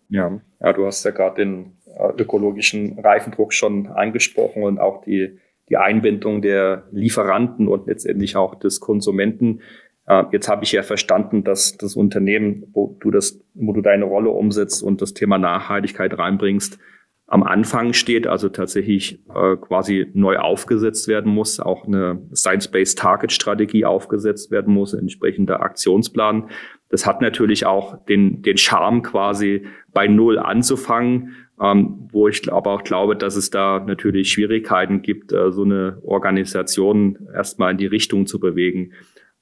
Ja, 0.09 0.39
ja 0.59 0.73
du 0.73 0.85
hast 0.85 1.03
ja 1.03 1.11
gerade 1.11 1.43
den 1.43 1.77
äh, 1.87 2.21
ökologischen 2.21 2.99
Reifendruck 2.99 3.53
schon 3.53 3.87
angesprochen 3.87 4.63
und 4.63 4.79
auch 4.79 5.03
die 5.03 5.39
die 5.71 5.77
Einbindung 5.77 6.41
der 6.41 6.83
Lieferanten 6.91 7.69
und 7.69 7.87
letztendlich 7.87 8.35
auch 8.35 8.55
des 8.55 8.81
Konsumenten. 8.81 9.61
Äh, 10.07 10.23
jetzt 10.31 10.49
habe 10.49 10.63
ich 10.63 10.71
ja 10.71 10.83
verstanden, 10.83 11.43
dass 11.43 11.77
das 11.77 11.95
Unternehmen, 11.95 12.65
wo 12.73 12.97
du 12.99 13.11
das, 13.11 13.39
wo 13.53 13.73
du 13.73 13.81
deine 13.81 14.05
Rolle 14.05 14.29
umsetzt 14.29 14.83
und 14.83 15.01
das 15.01 15.13
Thema 15.13 15.37
Nachhaltigkeit 15.37 16.17
reinbringst, 16.17 16.79
am 17.27 17.43
Anfang 17.43 17.93
steht, 17.93 18.27
also 18.27 18.49
tatsächlich 18.49 19.23
äh, 19.33 19.55
quasi 19.55 20.07
neu 20.13 20.37
aufgesetzt 20.37 21.07
werden 21.07 21.33
muss, 21.33 21.61
auch 21.61 21.87
eine 21.87 22.21
Science-Based 22.33 22.99
Target 22.99 23.31
Strategie 23.31 23.85
aufgesetzt 23.85 24.51
werden 24.51 24.73
muss, 24.73 24.93
entsprechender 24.93 25.61
Aktionsplan. 25.61 26.49
Das 26.89 27.05
hat 27.05 27.21
natürlich 27.21 27.65
auch 27.65 28.05
den, 28.05 28.41
den 28.41 28.57
Charme 28.57 29.01
quasi 29.01 29.65
bei 29.93 30.07
Null 30.07 30.39
anzufangen 30.39 31.33
ähm, 31.61 32.09
wo 32.11 32.27
ich 32.27 32.51
aber 32.51 32.71
auch 32.71 32.83
glaube, 32.83 33.15
dass 33.15 33.35
es 33.35 33.51
da 33.51 33.79
natürlich 33.79 34.31
Schwierigkeiten 34.31 35.01
gibt, 35.03 35.31
äh, 35.31 35.51
so 35.51 35.63
eine 35.63 35.99
Organisation 36.03 37.27
erstmal 37.33 37.71
in 37.71 37.77
die 37.77 37.85
Richtung 37.85 38.25
zu 38.25 38.39
bewegen. 38.39 38.93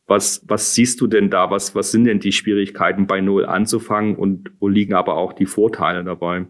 Was, 0.09 0.41
was 0.47 0.73
siehst 0.73 0.99
du 1.01 1.07
denn 1.07 1.29
da? 1.29 1.51
Was, 1.51 1.75
was 1.75 1.91
sind 1.91 2.05
denn 2.05 2.19
die 2.19 2.31
Schwierigkeiten 2.31 3.05
bei 3.05 3.21
Null 3.21 3.45
anzufangen 3.45 4.15
und 4.15 4.49
wo 4.59 4.67
liegen 4.67 4.95
aber 4.95 5.15
auch 5.15 5.33
die 5.33 5.45
Vorteile 5.45 6.03
dabei? 6.03 6.47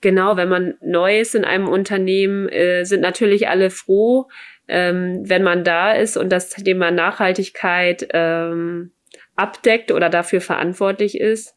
Genau, 0.00 0.36
wenn 0.36 0.48
man 0.48 0.74
neu 0.82 1.20
ist 1.20 1.36
in 1.36 1.44
einem 1.44 1.68
Unternehmen, 1.68 2.48
äh, 2.48 2.84
sind 2.84 3.00
natürlich 3.02 3.48
alle 3.48 3.70
froh, 3.70 4.28
ähm, 4.66 5.22
wenn 5.24 5.44
man 5.44 5.62
da 5.62 5.92
ist 5.92 6.16
und 6.16 6.30
das 6.30 6.50
Thema 6.50 6.90
Nachhaltigkeit 6.90 8.08
ähm, 8.12 8.90
abdeckt 9.36 9.92
oder 9.92 10.10
dafür 10.10 10.40
verantwortlich 10.40 11.20
ist. 11.20 11.54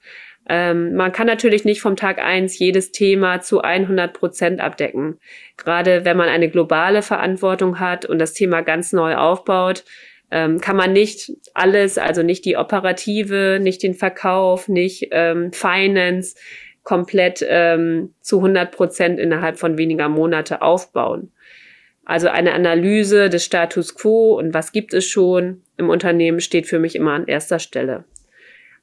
Ähm, 0.48 0.94
man 0.94 1.12
kann 1.12 1.28
natürlich 1.28 1.66
nicht 1.66 1.82
vom 1.82 1.96
Tag 1.96 2.20
eins 2.20 2.58
jedes 2.60 2.92
Thema 2.92 3.42
zu 3.42 3.62
100 3.62 4.14
Prozent 4.14 4.62
abdecken. 4.62 5.20
Gerade 5.58 6.06
wenn 6.06 6.18
man 6.18 6.30
eine 6.30 6.50
globale 6.50 7.02
Verantwortung 7.02 7.80
hat 7.80 8.06
und 8.06 8.20
das 8.20 8.34
Thema 8.34 8.62
ganz 8.62 8.94
neu 8.94 9.16
aufbaut, 9.16 9.86
ähm, 10.32 10.62
kann 10.62 10.76
man 10.76 10.94
nicht 10.94 11.32
alles, 11.54 11.98
also 11.98 12.24
nicht 12.24 12.46
die 12.46 12.58
Operative, 12.58 13.60
nicht 13.62 13.84
den 13.84 13.94
Verkauf, 13.94 14.68
nicht 14.68 15.08
ähm, 15.12 15.52
Finance 15.52 16.36
komplett 16.84 17.46
ähm, 17.48 18.14
zu 18.22 18.38
100 18.38 18.72
Prozent 18.72 19.20
innerhalb 19.20 19.58
von 19.58 19.78
weniger 19.78 20.10
Monate 20.10 20.62
aufbauen. 20.62 21.32
Also 22.06 22.30
eine 22.30 22.54
Analyse 22.54 23.30
des 23.30 23.46
Status 23.46 23.96
quo 23.96 24.38
und 24.38 24.54
was 24.54 24.72
gibt 24.72 24.94
es 24.94 25.06
schon 25.06 25.62
im 25.78 25.90
Unternehmen 25.90 26.40
steht 26.40 26.66
für 26.66 26.80
mich 26.80 26.96
immer 26.96 27.14
an 27.14 27.28
erster 27.28 27.60
Stelle. 27.60 28.06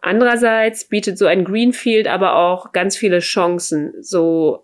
Andererseits 0.01 0.85
bietet 0.85 1.19
so 1.19 1.27
ein 1.27 1.45
Greenfield 1.45 2.07
aber 2.07 2.37
auch 2.37 2.73
ganz 2.73 2.97
viele 2.97 3.19
Chancen, 3.19 3.93
so 4.01 4.63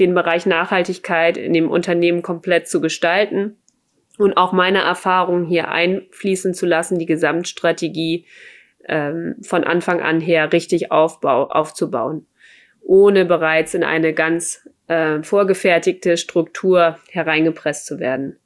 den 0.00 0.14
Bereich 0.14 0.46
Nachhaltigkeit 0.46 1.36
in 1.36 1.52
dem 1.52 1.70
Unternehmen 1.70 2.22
komplett 2.22 2.66
zu 2.66 2.80
gestalten 2.80 3.61
und 4.18 4.36
auch 4.36 4.52
meine 4.52 4.80
Erfahrungen 4.80 5.46
hier 5.46 5.68
einfließen 5.68 6.54
zu 6.54 6.66
lassen, 6.66 6.98
die 6.98 7.06
Gesamtstrategie 7.06 8.26
ähm, 8.88 9.36
von 9.42 9.64
Anfang 9.64 10.00
an 10.00 10.20
her 10.20 10.52
richtig 10.52 10.90
aufbau 10.90 11.48
aufzubauen, 11.48 12.26
ohne 12.80 13.24
bereits 13.24 13.74
in 13.74 13.84
eine 13.84 14.12
ganz 14.12 14.68
äh, 14.88 15.22
vorgefertigte 15.22 16.16
Struktur 16.16 16.98
hereingepresst 17.10 17.86
zu 17.86 17.98
werden. 18.00 18.38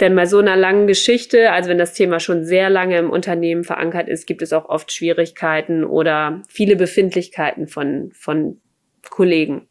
Denn 0.00 0.16
bei 0.16 0.24
so 0.24 0.38
einer 0.38 0.56
langen 0.56 0.86
Geschichte, 0.86 1.52
also 1.52 1.68
wenn 1.68 1.76
das 1.76 1.92
Thema 1.92 2.20
schon 2.20 2.44
sehr 2.44 2.70
lange 2.70 2.96
im 2.96 3.10
Unternehmen 3.10 3.64
verankert 3.64 4.08
ist, 4.08 4.26
gibt 4.26 4.40
es 4.40 4.54
auch 4.54 4.64
oft 4.64 4.90
Schwierigkeiten 4.90 5.84
oder 5.84 6.40
viele 6.48 6.74
Befindlichkeiten 6.74 7.68
von, 7.68 8.10
von 8.14 8.60
Kollegen. 9.10 9.68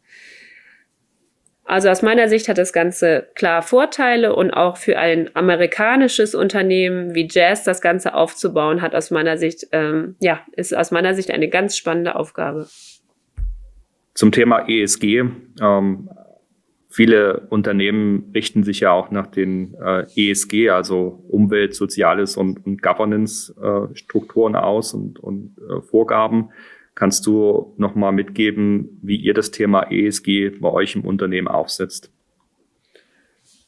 Also 1.69 1.89
aus 1.89 2.01
meiner 2.01 2.29
Sicht 2.29 2.49
hat 2.49 2.57
das 2.57 2.73
Ganze 2.73 3.27
klar 3.35 3.61
Vorteile 3.61 4.35
und 4.35 4.49
auch 4.49 4.75
für 4.75 4.97
ein 4.97 5.29
amerikanisches 5.35 6.33
Unternehmen 6.33 7.13
wie 7.13 7.27
Jazz 7.29 7.63
das 7.63 7.79
Ganze 7.79 8.15
aufzubauen, 8.15 8.81
hat 8.81 8.95
aus 8.95 9.11
meiner 9.11 9.37
Sicht, 9.37 9.67
ähm, 9.71 10.15
ja, 10.19 10.39
ist 10.53 10.75
aus 10.75 10.89
meiner 10.89 11.13
Sicht 11.13 11.29
eine 11.29 11.47
ganz 11.47 11.77
spannende 11.77 12.15
Aufgabe. 12.15 12.67
Zum 14.15 14.31
Thema 14.31 14.67
ESG. 14.67 15.25
Ähm, 15.61 16.09
Viele 16.91 17.41
Unternehmen 17.51 18.31
richten 18.33 18.63
sich 18.63 18.79
ja 18.79 18.91
auch 18.91 19.11
nach 19.11 19.27
den 19.27 19.75
äh, 19.75 20.07
ESG, 20.15 20.71
also 20.71 21.23
Umwelt, 21.29 21.75
Soziales 21.75 22.35
und, 22.35 22.65
und 22.65 22.81
Governance-Strukturen 22.81 24.55
äh, 24.55 24.57
aus 24.57 24.95
und, 24.95 25.19
und 25.19 25.55
äh, 25.59 25.83
Vorgaben. 25.83 26.49
Kannst 26.99 27.25
du 27.25 27.73
nochmal 27.77 28.11
mitgeben, 28.11 28.99
wie 29.01 29.15
ihr 29.15 29.33
das 29.33 29.51
Thema 29.51 29.89
ESG 29.89 30.49
bei 30.59 30.69
euch 30.69 30.97
im 30.97 31.05
Unternehmen 31.05 31.47
aufsetzt? 31.47 32.11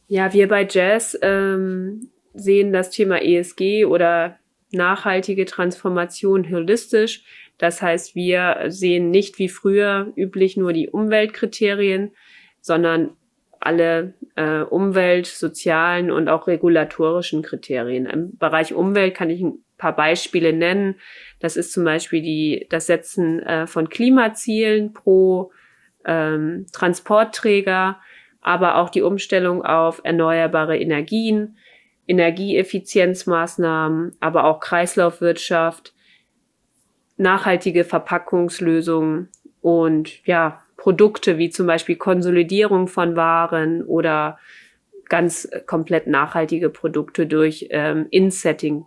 Ja, 0.09 0.33
wir 0.33 0.49
bei 0.49 0.67
Jazz 0.69 1.17
ähm, 1.21 2.09
sehen 2.33 2.73
das 2.73 2.89
Thema 2.89 3.23
ESG 3.23 3.85
oder 3.85 4.37
nachhaltige 4.73 5.45
Transformation 5.45 6.51
holistisch. 6.51 7.23
Das 7.57 7.81
heißt, 7.81 8.15
wir 8.15 8.65
sehen 8.67 9.11
nicht 9.11 9.39
wie 9.39 9.47
früher 9.47 10.11
üblich 10.17 10.57
nur 10.57 10.73
die 10.73 10.89
Umweltkriterien, 10.89 12.11
sondern 12.59 13.11
alle 13.61 14.13
äh, 14.35 14.59
Umwelt-, 14.59 15.27
sozialen 15.27 16.11
und 16.11 16.27
auch 16.27 16.47
regulatorischen 16.47 17.43
Kriterien. 17.43 18.07
Im 18.07 18.37
Bereich 18.37 18.73
Umwelt 18.73 19.15
kann 19.15 19.29
ich 19.29 19.39
ein 19.39 19.63
paar 19.81 19.95
Beispiele 19.95 20.53
nennen. 20.53 20.95
Das 21.39 21.57
ist 21.57 21.73
zum 21.73 21.83
Beispiel 21.83 22.21
die, 22.21 22.67
das 22.69 22.85
Setzen 22.85 23.41
äh, 23.41 23.67
von 23.67 23.89
Klimazielen 23.89 24.93
pro 24.93 25.51
ähm, 26.05 26.67
Transportträger, 26.71 27.99
aber 28.41 28.77
auch 28.77 28.89
die 28.89 29.01
Umstellung 29.01 29.65
auf 29.65 30.01
erneuerbare 30.03 30.77
Energien, 30.77 31.57
Energieeffizienzmaßnahmen, 32.07 34.13
aber 34.19 34.45
auch 34.45 34.59
Kreislaufwirtschaft, 34.59 35.93
nachhaltige 37.17 37.83
Verpackungslösungen 37.83 39.29
und 39.61 40.25
ja, 40.25 40.61
Produkte 40.77 41.37
wie 41.37 41.49
zum 41.49 41.67
Beispiel 41.67 41.95
Konsolidierung 41.95 42.87
von 42.87 43.15
Waren 43.15 43.83
oder 43.83 44.39
ganz 45.09 45.49
komplett 45.67 46.07
nachhaltige 46.07 46.69
Produkte 46.69 47.27
durch 47.27 47.67
ähm, 47.69 48.07
Insetting. 48.09 48.85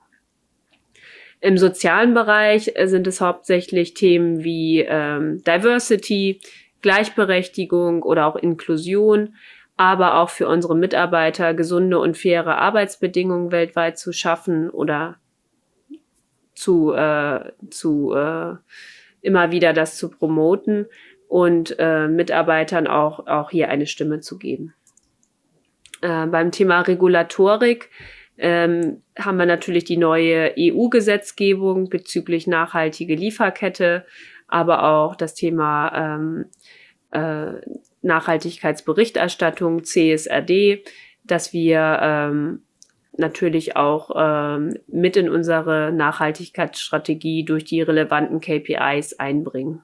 Im 1.40 1.58
sozialen 1.58 2.14
Bereich 2.14 2.72
sind 2.84 3.06
es 3.06 3.20
hauptsächlich 3.20 3.94
Themen 3.94 4.44
wie 4.44 4.80
ähm, 4.80 5.42
Diversity, 5.44 6.40
Gleichberechtigung 6.80 8.02
oder 8.02 8.26
auch 8.26 8.36
Inklusion, 8.36 9.34
aber 9.76 10.18
auch 10.18 10.30
für 10.30 10.48
unsere 10.48 10.76
Mitarbeiter 10.76 11.54
gesunde 11.54 11.98
und 11.98 12.16
faire 12.16 12.58
Arbeitsbedingungen 12.58 13.52
weltweit 13.52 13.98
zu 13.98 14.12
schaffen 14.12 14.70
oder 14.70 15.16
zu, 16.54 16.92
äh, 16.92 17.52
zu 17.70 18.14
äh, 18.14 18.54
immer 19.20 19.50
wieder 19.50 19.72
das 19.72 19.96
zu 19.96 20.10
promoten 20.10 20.86
und 21.28 21.76
äh, 21.78 22.06
Mitarbeitern 22.06 22.86
auch, 22.86 23.26
auch 23.26 23.50
hier 23.50 23.68
eine 23.68 23.86
Stimme 23.86 24.20
zu 24.20 24.38
geben. 24.38 24.74
Äh, 26.02 26.26
beim 26.26 26.52
Thema 26.52 26.82
Regulatorik 26.82 27.90
ähm, 28.38 29.02
haben 29.18 29.38
wir 29.38 29.46
natürlich 29.46 29.84
die 29.84 29.96
neue 29.96 30.54
EU-Gesetzgebung 30.58 31.88
bezüglich 31.88 32.46
nachhaltige 32.46 33.14
Lieferkette, 33.14 34.06
aber 34.48 34.84
auch 34.84 35.16
das 35.16 35.34
Thema 35.34 36.16
ähm, 36.16 36.46
äh, 37.12 37.60
Nachhaltigkeitsberichterstattung, 38.02 39.84
CSRD, 39.84 40.84
dass 41.24 41.52
wir 41.52 41.98
ähm, 42.02 42.62
natürlich 43.16 43.76
auch 43.76 44.10
ähm, 44.16 44.76
mit 44.88 45.16
in 45.16 45.28
unsere 45.28 45.92
Nachhaltigkeitsstrategie 45.92 47.44
durch 47.44 47.64
die 47.64 47.82
relevanten 47.82 48.40
KPIs 48.40 49.14
einbringen. 49.18 49.82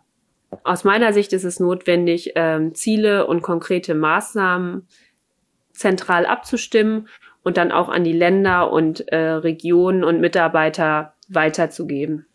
Aus 0.65 0.83
meiner 0.83 1.13
Sicht 1.13 1.33
ist 1.33 1.45
es 1.45 1.61
notwendig, 1.61 2.33
ähm, 2.35 2.75
Ziele 2.75 3.27
und 3.27 3.41
konkrete 3.41 3.95
Maßnahmen 3.95 4.89
zentral 5.73 6.27
abzustimmen 6.27 7.09
und 7.43 7.57
dann 7.57 7.73
auch 7.73 7.89
an 7.89 8.05
die 8.05 8.13
Länder 8.13 8.73
und 8.73 9.09
äh, 9.09 9.17
Regionen 9.17 10.05
und 10.05 10.21
Mitarbeiter 10.21 11.15
weiterzugeben. 11.29 12.27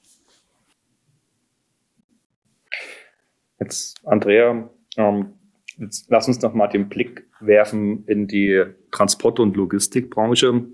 Jetzt, 3.59 3.97
Andrea, 4.05 4.69
ähm, 4.97 5.33
jetzt 5.77 6.07
lass 6.09 6.27
uns 6.27 6.41
noch 6.41 6.53
mal 6.53 6.67
den 6.67 6.89
Blick 6.89 7.27
werfen 7.39 8.05
in 8.05 8.27
die 8.27 8.63
Transport- 8.91 9.39
und 9.39 9.55
Logistikbranche. 9.55 10.65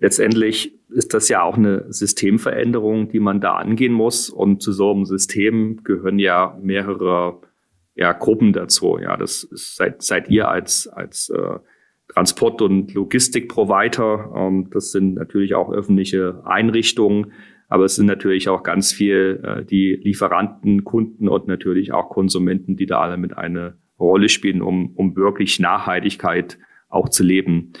Letztendlich 0.00 0.78
ist 0.90 1.12
das 1.14 1.28
ja 1.28 1.42
auch 1.42 1.56
eine 1.56 1.92
Systemveränderung, 1.92 3.08
die 3.08 3.20
man 3.20 3.40
da 3.40 3.54
angehen 3.54 3.92
muss. 3.92 4.30
Und 4.30 4.62
zu 4.62 4.72
so 4.72 4.92
einem 4.92 5.04
System 5.04 5.82
gehören 5.82 6.18
ja 6.18 6.56
mehrere 6.62 7.40
ja, 7.94 8.12
Gruppen 8.12 8.52
dazu. 8.52 8.98
Ja, 8.98 9.16
das 9.16 9.42
ist, 9.42 9.76
seid, 9.76 10.02
seid 10.02 10.28
ihr 10.28 10.48
als, 10.48 10.86
als 10.86 11.30
äh, 11.30 11.58
Transport- 12.08 12.62
und 12.62 12.94
Logistikprovider. 12.94 14.32
Ähm, 14.36 14.70
das 14.70 14.92
sind 14.92 15.14
natürlich 15.14 15.54
auch 15.54 15.70
öffentliche 15.70 16.42
Einrichtungen, 16.44 17.32
aber 17.68 17.84
es 17.84 17.96
sind 17.96 18.06
natürlich 18.06 18.48
auch 18.48 18.62
ganz 18.62 18.92
viel 18.92 19.40
äh, 19.44 19.64
die 19.64 20.00
Lieferanten, 20.02 20.84
Kunden 20.84 21.28
und 21.28 21.46
natürlich 21.46 21.92
auch 21.92 22.08
Konsumenten, 22.08 22.76
die 22.76 22.86
da 22.86 23.00
alle 23.00 23.16
mit 23.16 23.36
eine 23.36 23.76
Rolle 23.98 24.28
spielen, 24.28 24.62
um, 24.62 24.92
um 24.94 25.16
wirklich 25.16 25.60
Nachhaltigkeit 25.60 26.58
auch 26.88 27.08
zu 27.08 27.22
leben. 27.22 27.72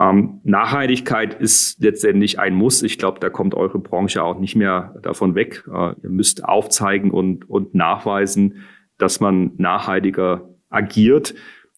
Ähm, 0.00 0.40
Nachhaltigkeit 0.44 1.34
ist 1.34 1.82
letztendlich 1.82 2.38
ein 2.38 2.54
Muss. 2.54 2.82
Ich 2.82 2.98
glaube, 2.98 3.20
da 3.20 3.28
kommt 3.28 3.54
eure 3.54 3.78
Branche 3.78 4.24
auch 4.24 4.38
nicht 4.38 4.56
mehr 4.56 4.96
davon 5.02 5.34
weg. 5.34 5.64
Äh, 5.72 5.94
ihr 6.02 6.08
müsst 6.08 6.44
aufzeigen 6.44 7.10
und, 7.10 7.48
und 7.48 7.74
nachweisen, 7.74 8.62
dass 8.96 9.20
man 9.20 9.52
nachhaltiger 9.58 10.48
agiert. 10.70 11.34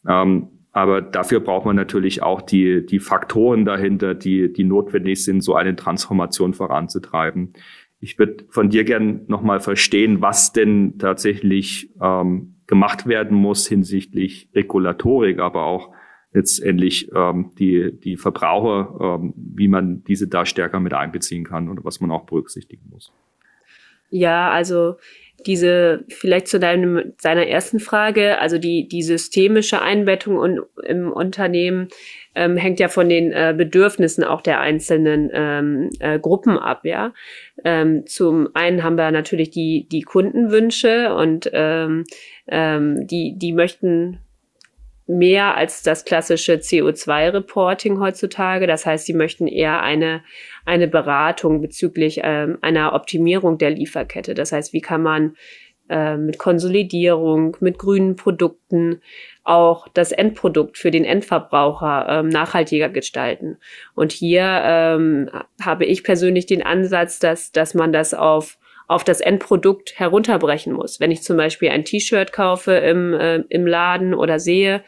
Ähm, 0.06 0.51
aber 0.72 1.02
dafür 1.02 1.40
braucht 1.40 1.66
man 1.66 1.76
natürlich 1.76 2.22
auch 2.22 2.40
die, 2.40 2.84
die 2.84 2.98
Faktoren 2.98 3.64
dahinter, 3.64 4.14
die, 4.14 4.52
die 4.52 4.64
notwendig 4.64 5.22
sind, 5.22 5.42
so 5.42 5.54
eine 5.54 5.76
Transformation 5.76 6.54
voranzutreiben. 6.54 7.52
Ich 8.00 8.18
würde 8.18 8.44
von 8.48 8.70
dir 8.70 8.84
gern 8.84 9.22
nochmal 9.28 9.60
verstehen, 9.60 10.22
was 10.22 10.52
denn 10.52 10.98
tatsächlich 10.98 11.90
ähm, 12.00 12.54
gemacht 12.66 13.06
werden 13.06 13.36
muss 13.36 13.68
hinsichtlich 13.68 14.48
Regulatorik, 14.54 15.38
aber 15.38 15.66
auch 15.66 15.90
letztendlich 16.32 17.10
ähm, 17.14 17.50
die, 17.58 17.92
die 17.92 18.16
Verbraucher, 18.16 19.20
ähm, 19.20 19.34
wie 19.36 19.68
man 19.68 20.02
diese 20.04 20.26
da 20.26 20.46
stärker 20.46 20.80
mit 20.80 20.94
einbeziehen 20.94 21.44
kann 21.44 21.68
oder 21.68 21.84
was 21.84 22.00
man 22.00 22.10
auch 22.10 22.24
berücksichtigen 22.24 22.88
muss. 22.90 23.12
Ja, 24.08 24.50
also 24.50 24.96
diese, 25.46 26.04
vielleicht 26.08 26.48
zu 26.48 26.58
deinem, 26.58 27.14
deiner 27.22 27.46
ersten 27.46 27.80
Frage, 27.80 28.38
also 28.38 28.58
die, 28.58 28.88
die 28.88 29.02
systemische 29.02 29.82
Einbettung 29.82 30.36
und, 30.36 30.60
im 30.84 31.12
Unternehmen 31.12 31.88
ähm, 32.34 32.56
hängt 32.56 32.80
ja 32.80 32.88
von 32.88 33.08
den 33.08 33.32
äh, 33.32 33.54
Bedürfnissen 33.56 34.24
auch 34.24 34.40
der 34.40 34.60
einzelnen 34.60 35.30
ähm, 35.32 35.90
äh, 36.00 36.18
Gruppen 36.18 36.58
ab, 36.58 36.84
ja. 36.84 37.12
Ähm, 37.64 38.06
zum 38.06 38.48
einen 38.54 38.82
haben 38.82 38.96
wir 38.96 39.10
natürlich 39.10 39.50
die, 39.50 39.86
die 39.90 40.02
Kundenwünsche 40.02 41.14
und 41.14 41.50
ähm, 41.52 42.04
ähm, 42.48 43.06
die, 43.06 43.36
die 43.36 43.52
möchten 43.52 44.18
mehr 45.18 45.56
als 45.56 45.82
das 45.82 46.04
klassische 46.04 46.54
CO2-Reporting 46.54 48.00
heutzutage. 48.00 48.66
Das 48.66 48.86
heißt, 48.86 49.06
sie 49.06 49.14
möchten 49.14 49.46
eher 49.46 49.82
eine, 49.82 50.22
eine 50.64 50.88
Beratung 50.88 51.60
bezüglich 51.60 52.20
ähm, 52.22 52.58
einer 52.62 52.94
Optimierung 52.94 53.58
der 53.58 53.70
Lieferkette. 53.70 54.34
Das 54.34 54.52
heißt, 54.52 54.72
wie 54.72 54.80
kann 54.80 55.02
man 55.02 55.36
äh, 55.88 56.16
mit 56.16 56.38
Konsolidierung, 56.38 57.56
mit 57.60 57.78
grünen 57.78 58.16
Produkten 58.16 59.02
auch 59.44 59.88
das 59.88 60.12
Endprodukt 60.12 60.78
für 60.78 60.90
den 60.90 61.04
Endverbraucher 61.04 62.06
ähm, 62.08 62.28
nachhaltiger 62.28 62.88
gestalten. 62.88 63.58
Und 63.94 64.12
hier 64.12 64.62
ähm, 64.64 65.28
habe 65.60 65.84
ich 65.84 66.04
persönlich 66.04 66.46
den 66.46 66.62
Ansatz, 66.62 67.18
dass, 67.18 67.52
dass 67.52 67.74
man 67.74 67.92
das 67.92 68.14
auf 68.14 68.58
auf 68.92 69.04
das 69.04 69.20
Endprodukt 69.20 69.98
herunterbrechen 69.98 70.72
muss. 70.72 71.00
Wenn 71.00 71.10
ich 71.10 71.22
zum 71.22 71.36
Beispiel 71.36 71.70
ein 71.70 71.84
T-Shirt 71.84 72.32
kaufe 72.32 72.72
im, 72.72 73.14
äh, 73.14 73.42
im 73.48 73.66
Laden 73.66 74.14
oder 74.14 74.38
sehe, 74.38 74.82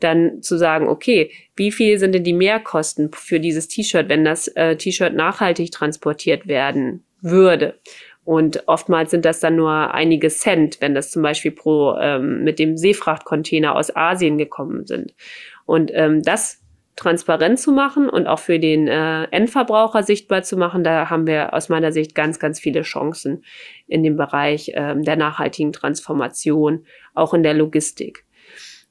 dann 0.00 0.42
zu 0.42 0.56
sagen, 0.56 0.88
okay, 0.88 1.30
wie 1.56 1.70
viel 1.70 1.98
sind 1.98 2.14
denn 2.14 2.24
die 2.24 2.32
Mehrkosten 2.32 3.10
für 3.12 3.38
dieses 3.38 3.68
T-Shirt, 3.68 4.08
wenn 4.08 4.24
das 4.24 4.48
äh, 4.48 4.76
T-Shirt 4.76 5.14
nachhaltig 5.14 5.72
transportiert 5.72 6.48
werden 6.48 7.04
würde? 7.20 7.78
Und 8.24 8.64
oftmals 8.66 9.10
sind 9.10 9.24
das 9.24 9.40
dann 9.40 9.56
nur 9.56 9.92
einige 9.92 10.28
Cent, 10.28 10.80
wenn 10.80 10.94
das 10.94 11.10
zum 11.10 11.22
Beispiel 11.22 11.50
pro 11.50 11.96
ähm, 12.00 12.44
mit 12.44 12.58
dem 12.58 12.76
Seefrachtcontainer 12.76 13.74
aus 13.74 13.94
Asien 13.94 14.38
gekommen 14.38 14.86
sind. 14.86 15.14
Und 15.66 15.90
ähm, 15.94 16.22
das 16.22 16.60
transparent 17.00 17.58
zu 17.58 17.72
machen 17.72 18.10
und 18.10 18.26
auch 18.26 18.38
für 18.38 18.58
den 18.58 18.86
äh, 18.86 19.24
Endverbraucher 19.30 20.02
sichtbar 20.02 20.42
zu 20.42 20.58
machen, 20.58 20.84
da 20.84 21.08
haben 21.08 21.26
wir 21.26 21.54
aus 21.54 21.70
meiner 21.70 21.92
Sicht 21.92 22.14
ganz, 22.14 22.38
ganz 22.38 22.60
viele 22.60 22.82
Chancen 22.82 23.42
in 23.86 24.02
dem 24.02 24.18
Bereich 24.18 24.72
ähm, 24.74 25.02
der 25.02 25.16
nachhaltigen 25.16 25.72
Transformation, 25.72 26.84
auch 27.14 27.32
in 27.32 27.42
der 27.42 27.54
Logistik. 27.54 28.26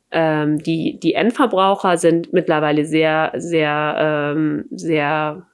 Ähm, 0.10 0.58
die, 0.58 1.00
die 1.00 1.14
Endverbraucher 1.14 1.98
sind 1.98 2.34
mittlerweile 2.34 2.84
sehr, 2.84 3.32
sehr, 3.38 4.34
ähm, 4.36 4.66
sehr, 4.72 5.46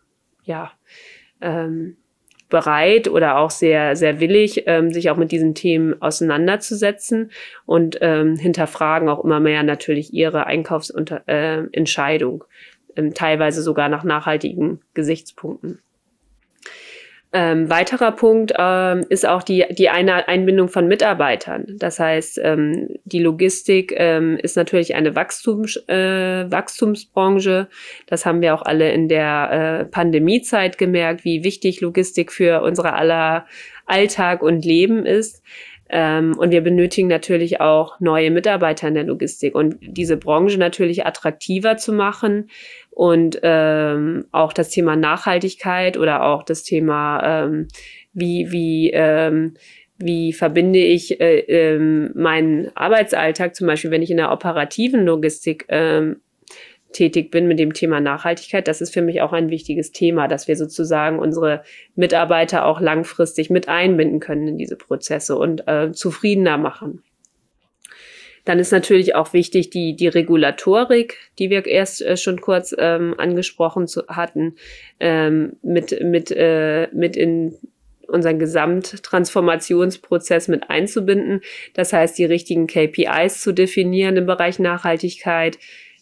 ja, 0.46 0.72
ähm, 1.42 1.98
bereit 2.56 3.10
oder 3.10 3.38
auch 3.38 3.52
sehr, 3.52 3.98
sehr 3.98 4.22
willig, 4.22 4.64
ähm, 4.66 4.94
sich 4.94 5.10
auch 5.10 5.18
mit 5.18 5.34
diesen 5.34 5.56
Themen 5.56 6.02
auseinanderzusetzen 6.02 7.32
und 7.66 7.98
ähm, 8.00 8.38
hinterfragen 8.38 9.10
auch 9.10 9.26
immer 9.26 9.42
mehr 9.42 9.62
natürlich 9.64 10.14
ihre 10.14 10.46
Einkaufsentscheidung, 10.46 12.44
äh, 12.96 13.00
ähm, 13.02 13.14
teilweise 13.14 13.62
sogar 13.62 13.90
nach 13.90 14.06
nachhaltigen 14.06 14.80
Gesichtspunkten. 14.94 15.80
Ähm, 17.38 17.70
weiterer 17.70 18.14
Punkt 18.14 18.54
ähm, 18.58 19.06
ist 19.10 19.28
auch 19.28 19.44
die, 19.44 19.66
die 19.72 19.90
eine 19.90 20.30
Einbindung 20.30 20.70
von 20.70 20.88
Mitarbeitern. 20.88 21.66
Das 21.80 22.00
heißt, 22.00 22.40
ähm, 22.42 22.88
die 23.04 23.20
Logistik 23.20 23.94
ähm, 23.98 24.38
ist 24.42 24.56
natürlich 24.56 24.96
eine 24.96 25.18
Wachstums, 25.18 25.76
äh, 25.90 26.50
Wachstumsbranche. 26.50 27.68
Das 28.08 28.26
haben 28.26 28.40
wir 28.40 28.56
auch 28.56 28.62
alle 28.62 28.90
in 28.94 29.10
der 29.10 29.82
äh, 29.82 29.86
Pandemiezeit 29.86 30.78
gemerkt, 30.78 31.26
wie 31.26 31.44
wichtig 31.44 31.82
Logistik 31.82 32.32
für 32.32 32.62
unsere 32.62 32.94
aller 32.94 33.46
Alltag 33.86 34.42
und 34.42 34.64
Leben 34.64 35.06
ist. 35.06 35.44
Ähm, 35.90 36.36
und 36.38 36.52
wir 36.52 36.62
benötigen 36.62 37.08
natürlich 37.08 37.62
auch 37.62 38.00
neue 38.00 38.32
Mitarbeiter 38.32 38.88
in 38.88 38.96
der 38.96 39.04
Logistik 39.04 39.54
und 39.54 39.78
diese 39.82 40.18
Branche 40.18 40.58
natürlich 40.58 41.06
attraktiver 41.06 41.78
zu 41.78 41.94
machen 41.94 42.50
und 42.90 43.40
ähm, 43.44 44.26
auch 44.32 44.52
das 44.52 44.70
Thema 44.70 44.96
Nachhaltigkeit 44.96 45.98
oder 45.98 46.24
auch 46.24 46.44
das 46.44 46.64
Thema, 46.64 47.44
ähm, 47.44 47.68
wie, 48.14 48.52
wie, 48.52 48.92
ähm, 48.94 49.54
wie 49.98 50.34
verbinde 50.34 50.80
ich 50.80 51.22
äh, 51.22 51.40
ähm, 51.40 52.12
meinen 52.16 52.76
Arbeitsalltag, 52.76 53.56
zum 53.56 53.68
Beispiel 53.68 53.92
wenn 53.92 54.02
ich 54.02 54.12
in 54.12 54.18
der 54.18 54.32
operativen 54.32 55.06
Logistik 55.06 55.66
ähm, 55.70 56.22
tätig 56.96 57.30
bin 57.30 57.48
mit 57.48 57.60
dem 57.60 57.74
Thema 57.74 58.00
Nachhaltigkeit, 58.00 58.68
das 58.68 58.82
ist 58.82 58.94
für 58.94 59.02
mich 59.02 59.22
auch 59.22 59.34
ein 59.34 59.50
wichtiges 59.50 59.92
Thema, 59.92 60.28
dass 60.28 60.48
wir 60.48 60.56
sozusagen 60.56 61.20
unsere 61.20 61.64
Mitarbeiter 61.96 62.66
auch 62.66 62.80
langfristig 62.80 63.50
mit 63.50 63.68
einbinden 63.68 64.20
können 64.20 64.48
in 64.48 64.58
diese 64.58 64.78
Prozesse 64.78 65.36
und 65.36 65.68
äh, 65.68 65.92
zufriedener 65.92 66.58
machen. 66.58 67.04
Dann 68.46 68.60
ist 68.60 68.72
natürlich 68.72 69.16
auch 69.16 69.34
wichtig 69.34 69.72
die, 69.72 69.96
die 69.96 70.08
Regulatorik, 70.08 71.18
die 71.38 71.50
wir 71.50 71.66
erst 71.66 72.02
äh, 72.02 72.16
schon 72.16 72.40
kurz 72.40 72.74
ähm, 72.78 73.16
angesprochen 73.18 73.88
zu, 73.88 74.08
hatten, 74.08 74.56
ähm, 75.00 75.58
mit, 75.64 76.02
mit, 76.02 76.32
äh, 76.32 76.88
mit 76.94 77.18
in 77.18 77.58
unseren 78.08 78.40
Gesamttransformationsprozess 78.40 80.48
mit 80.48 80.70
einzubinden. 80.70 81.42
Das 81.74 81.92
heißt, 81.92 82.18
die 82.18 82.26
richtigen 82.26 82.68
KPIs 82.68 83.42
zu 83.42 83.52
definieren 83.52 84.16
im 84.16 84.28
Bereich 84.28 84.60
Nachhaltigkeit, 84.60 85.58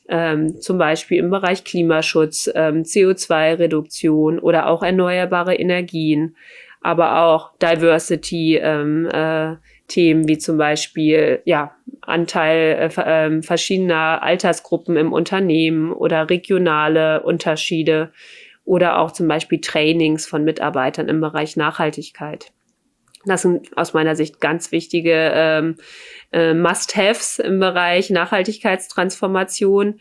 ähm, 0.10 0.60
zum 0.60 0.78
Beispiel 0.78 1.20
im 1.20 1.30
Bereich 1.30 1.63
Klimaschutz, 1.63 2.50
ähm, 2.54 2.84
CO2-Reduktion 2.84 4.39
oder 4.39 4.68
auch 4.68 4.84
erneuerbare 4.84 5.56
Energien, 5.56 6.36
aber 6.82 7.24
auch 7.24 7.52
Diversity, 7.62 8.58
ähm, 8.58 9.08
äh, 9.08 9.56
Themen 9.88 10.28
wie 10.28 10.38
zum 10.38 10.58
Beispiel 10.58 11.42
ja, 11.46 11.76
Anteil 12.02 12.92
äh, 12.98 13.28
äh, 13.28 13.42
verschiedener 13.42 14.24
Altersgruppen 14.24 14.96
im 14.98 15.13
Unternehmen 15.13 15.92
oder 15.92 16.30
regionale 16.30 17.22
Unterschiede 17.24 18.12
oder 18.66 19.00
auch 19.00 19.12
zum 19.12 19.28
Beispiel 19.28 19.60
Trainings 19.60 20.26
von 20.26 20.44
Mitarbeitern 20.44 21.10
im 21.10 21.22
Bereich 21.22 21.58
Nachhaltigkeit. 21.58 22.52
Das 23.25 23.43
sind 23.43 23.75
aus 23.77 23.93
meiner 23.93 24.15
Sicht 24.15 24.41
ganz 24.41 24.71
wichtige 24.71 25.31
ähm, 25.33 25.75
äh, 26.31 26.53
Must-Haves 26.53 27.39
im 27.39 27.59
Bereich 27.59 28.09
Nachhaltigkeitstransformation. 28.09 29.99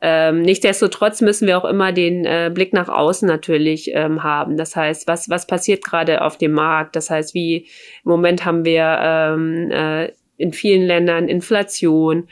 Ähm, 0.00 0.42
nichtsdestotrotz 0.42 1.20
müssen 1.20 1.46
wir 1.46 1.58
auch 1.58 1.64
immer 1.64 1.92
den 1.92 2.24
äh, 2.24 2.50
Blick 2.52 2.72
nach 2.72 2.88
außen 2.88 3.28
natürlich 3.28 3.90
ähm, 3.94 4.22
haben. 4.22 4.56
Das 4.56 4.74
heißt, 4.74 5.06
was, 5.06 5.30
was 5.30 5.46
passiert 5.46 5.84
gerade 5.84 6.22
auf 6.22 6.36
dem 6.36 6.52
Markt? 6.52 6.96
Das 6.96 7.10
heißt, 7.10 7.34
wie 7.34 7.66
im 8.04 8.10
Moment 8.10 8.44
haben 8.44 8.64
wir 8.64 8.98
ähm, 9.00 9.70
äh, 9.70 10.12
in 10.36 10.52
vielen 10.52 10.82
Ländern 10.82 11.28
Inflation, 11.28 12.28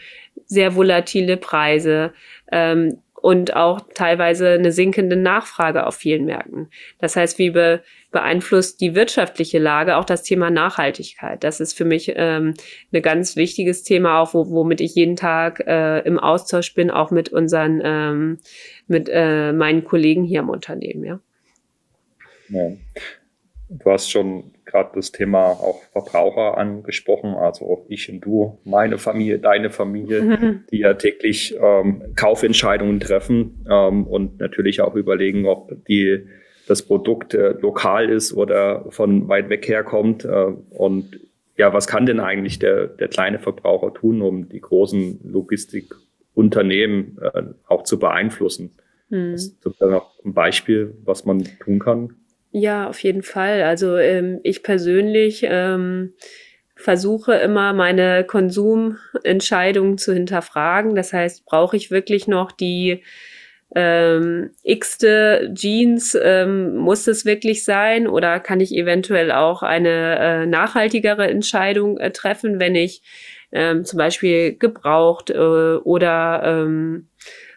sehr 0.46 0.74
volatile 0.74 1.36
Preise. 1.36 2.12
Ähm, 2.50 2.98
und 3.22 3.54
auch 3.54 3.80
teilweise 3.94 4.50
eine 4.50 4.72
sinkende 4.72 5.14
Nachfrage 5.16 5.86
auf 5.86 5.94
vielen 5.94 6.24
Märkten. 6.24 6.68
Das 6.98 7.16
heißt, 7.16 7.38
wie 7.38 7.50
be 7.50 7.82
beeinflusst 8.10 8.82
die 8.82 8.94
wirtschaftliche 8.94 9.58
Lage 9.58 9.96
auch 9.96 10.04
das 10.04 10.22
Thema 10.22 10.50
Nachhaltigkeit? 10.50 11.42
Das 11.44 11.60
ist 11.60 11.72
für 11.72 11.86
mich 11.86 12.12
ähm, 12.14 12.52
ein 12.92 13.00
ganz 13.00 13.36
wichtiges 13.36 13.84
Thema, 13.84 14.18
auch 14.18 14.34
wo, 14.34 14.50
womit 14.50 14.82
ich 14.82 14.96
jeden 14.96 15.16
Tag 15.16 15.60
äh, 15.66 16.00
im 16.00 16.18
Austausch 16.18 16.74
bin, 16.74 16.90
auch 16.90 17.10
mit 17.10 17.30
unseren, 17.30 17.80
ähm, 17.82 18.38
mit 18.86 19.08
äh, 19.10 19.52
meinen 19.52 19.84
Kollegen 19.84 20.24
hier 20.24 20.40
im 20.40 20.50
Unternehmen. 20.50 21.04
Ja. 21.04 21.20
ja. 22.48 22.72
Du 23.78 23.90
hast 23.90 24.10
schon 24.10 24.52
gerade 24.66 24.90
das 24.94 25.12
Thema 25.12 25.46
auch 25.46 25.82
Verbraucher 25.92 26.58
angesprochen, 26.58 27.34
also 27.34 27.86
ich 27.88 28.10
und 28.10 28.20
du, 28.20 28.58
meine 28.64 28.98
Familie, 28.98 29.38
deine 29.38 29.70
Familie, 29.70 30.22
mhm. 30.22 30.64
die 30.70 30.80
ja 30.80 30.94
täglich 30.94 31.56
ähm, 31.58 32.02
Kaufentscheidungen 32.14 33.00
treffen 33.00 33.64
ähm, 33.70 34.06
und 34.06 34.40
natürlich 34.40 34.82
auch 34.82 34.94
überlegen, 34.94 35.46
ob 35.46 35.72
die 35.86 36.26
das 36.68 36.82
Produkt 36.82 37.34
äh, 37.34 37.52
lokal 37.60 38.10
ist 38.10 38.34
oder 38.34 38.84
von 38.90 39.28
weit 39.28 39.48
weg 39.48 39.66
herkommt. 39.66 40.24
Äh, 40.24 40.52
und 40.70 41.20
ja, 41.56 41.72
was 41.72 41.86
kann 41.86 42.06
denn 42.06 42.20
eigentlich 42.20 42.58
der, 42.58 42.86
der 42.86 43.08
kleine 43.08 43.38
Verbraucher 43.38 43.94
tun, 43.94 44.22
um 44.22 44.48
die 44.48 44.60
großen 44.60 45.20
Logistikunternehmen 45.24 47.18
äh, 47.20 47.42
auch 47.66 47.84
zu 47.84 47.98
beeinflussen? 47.98 48.72
Mhm. 49.08 49.34
Ist 49.34 49.58
da 49.78 49.86
noch 49.86 50.12
ein 50.24 50.34
Beispiel, 50.34 50.94
was 51.04 51.24
man 51.24 51.44
tun 51.60 51.78
kann? 51.78 52.14
Ja, 52.52 52.86
auf 52.88 53.02
jeden 53.02 53.22
Fall. 53.22 53.62
Also 53.62 53.96
ähm, 53.96 54.40
ich 54.42 54.62
persönlich 54.62 55.44
ähm, 55.48 56.12
versuche 56.76 57.34
immer 57.34 57.72
meine 57.72 58.24
Konsumentscheidungen 58.24 59.96
zu 59.96 60.12
hinterfragen. 60.12 60.94
Das 60.94 61.14
heißt, 61.14 61.46
brauche 61.46 61.76
ich 61.76 61.90
wirklich 61.90 62.28
noch 62.28 62.52
die 62.52 63.02
ähm, 63.74 64.50
x-te 64.64 65.50
Jeans? 65.54 66.14
Ähm, 66.22 66.76
muss 66.76 67.06
es 67.06 67.24
wirklich 67.24 67.64
sein? 67.64 68.06
Oder 68.06 68.38
kann 68.38 68.60
ich 68.60 68.74
eventuell 68.74 69.32
auch 69.32 69.62
eine 69.62 70.18
äh, 70.18 70.46
nachhaltigere 70.46 71.26
Entscheidung 71.28 71.96
äh, 71.98 72.10
treffen, 72.10 72.60
wenn 72.60 72.74
ich 72.74 73.02
ähm, 73.50 73.86
zum 73.86 73.96
Beispiel 73.96 74.58
gebraucht 74.58 75.30
äh, 75.30 75.36
oder 75.38 76.42
ähm, 76.44 77.08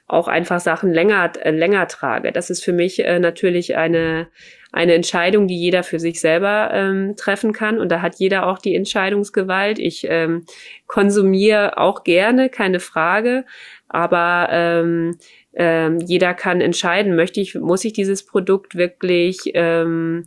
auch 0.07 0.27
einfach 0.29 0.61
Sachen 0.61 0.93
länger, 0.93 1.33
äh, 1.41 1.51
länger 1.51 1.87
trage? 1.89 2.31
Das 2.31 2.49
ist 2.49 2.63
für 2.63 2.73
mich 2.73 3.03
äh, 3.03 3.19
natürlich 3.19 3.75
eine 3.75 4.27
eine 4.75 4.93
Entscheidung, 4.93 5.47
die 5.47 5.57
jeder 5.57 5.83
für 5.83 5.99
sich 6.01 6.19
selber 6.19 6.69
ähm, 6.73 7.15
treffen 7.15 7.53
kann. 7.53 7.79
Und 7.79 7.89
da 7.89 8.01
hat 8.01 8.15
jeder 8.19 8.45
auch 8.45 8.59
die 8.59 8.75
Entscheidungsgewalt. 8.75 9.79
Ich 9.79 10.05
ähm, 10.09 10.45
konsumiere 10.85 11.77
auch 11.77 12.03
gerne, 12.03 12.49
keine 12.49 12.81
Frage. 12.81 13.45
Aber 13.87 14.49
ähm, 14.51 15.17
ähm, 15.53 15.99
jeder 15.99 16.33
kann 16.33 16.59
entscheiden, 16.59 17.15
möchte 17.15 17.39
ich, 17.39 17.55
muss 17.55 17.85
ich 17.85 17.93
dieses 17.93 18.25
Produkt 18.25 18.75
wirklich 18.75 19.37
ähm, 19.53 20.25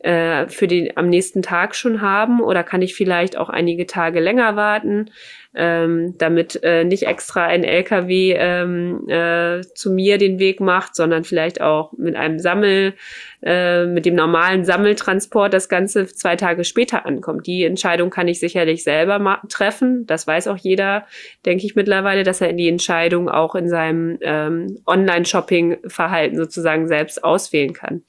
äh, 0.00 0.48
für 0.48 0.66
den 0.66 0.96
am 0.96 1.08
nächsten 1.08 1.42
Tag 1.42 1.74
schon 1.74 2.00
haben 2.00 2.40
oder 2.40 2.62
kann 2.62 2.82
ich 2.82 2.94
vielleicht 2.94 3.36
auch 3.36 3.48
einige 3.48 3.86
Tage 3.86 4.20
länger 4.20 4.56
warten? 4.56 5.10
ähm, 5.54 6.14
damit 6.16 6.62
äh, 6.62 6.84
nicht 6.84 7.04
extra 7.04 7.46
ein 7.46 7.64
LKW 7.64 8.34
ähm, 8.38 9.08
äh, 9.08 9.62
zu 9.74 9.90
mir 9.90 10.16
den 10.16 10.38
Weg 10.38 10.60
macht, 10.60 10.94
sondern 10.94 11.24
vielleicht 11.24 11.60
auch 11.60 11.92
mit 11.96 12.14
einem 12.14 12.38
Sammel, 12.38 12.94
äh, 13.42 13.86
mit 13.86 14.06
dem 14.06 14.14
normalen 14.14 14.64
Sammeltransport 14.64 15.52
das 15.52 15.68
Ganze 15.68 16.06
zwei 16.06 16.36
Tage 16.36 16.62
später 16.62 17.04
ankommt. 17.04 17.48
Die 17.48 17.64
Entscheidung 17.64 18.10
kann 18.10 18.28
ich 18.28 18.38
sicherlich 18.38 18.84
selber 18.84 19.40
treffen. 19.48 20.06
Das 20.06 20.26
weiß 20.26 20.46
auch 20.46 20.58
jeder, 20.58 21.06
denke 21.44 21.66
ich 21.66 21.74
mittlerweile, 21.74 22.22
dass 22.22 22.40
er 22.40 22.52
die 22.52 22.68
Entscheidung 22.68 23.28
auch 23.28 23.56
in 23.56 23.68
seinem 23.68 24.18
ähm, 24.20 24.78
Online-Shopping-Verhalten 24.86 26.36
sozusagen 26.36 26.86
selbst 26.86 27.24
auswählen 27.24 27.72
kann 27.72 28.02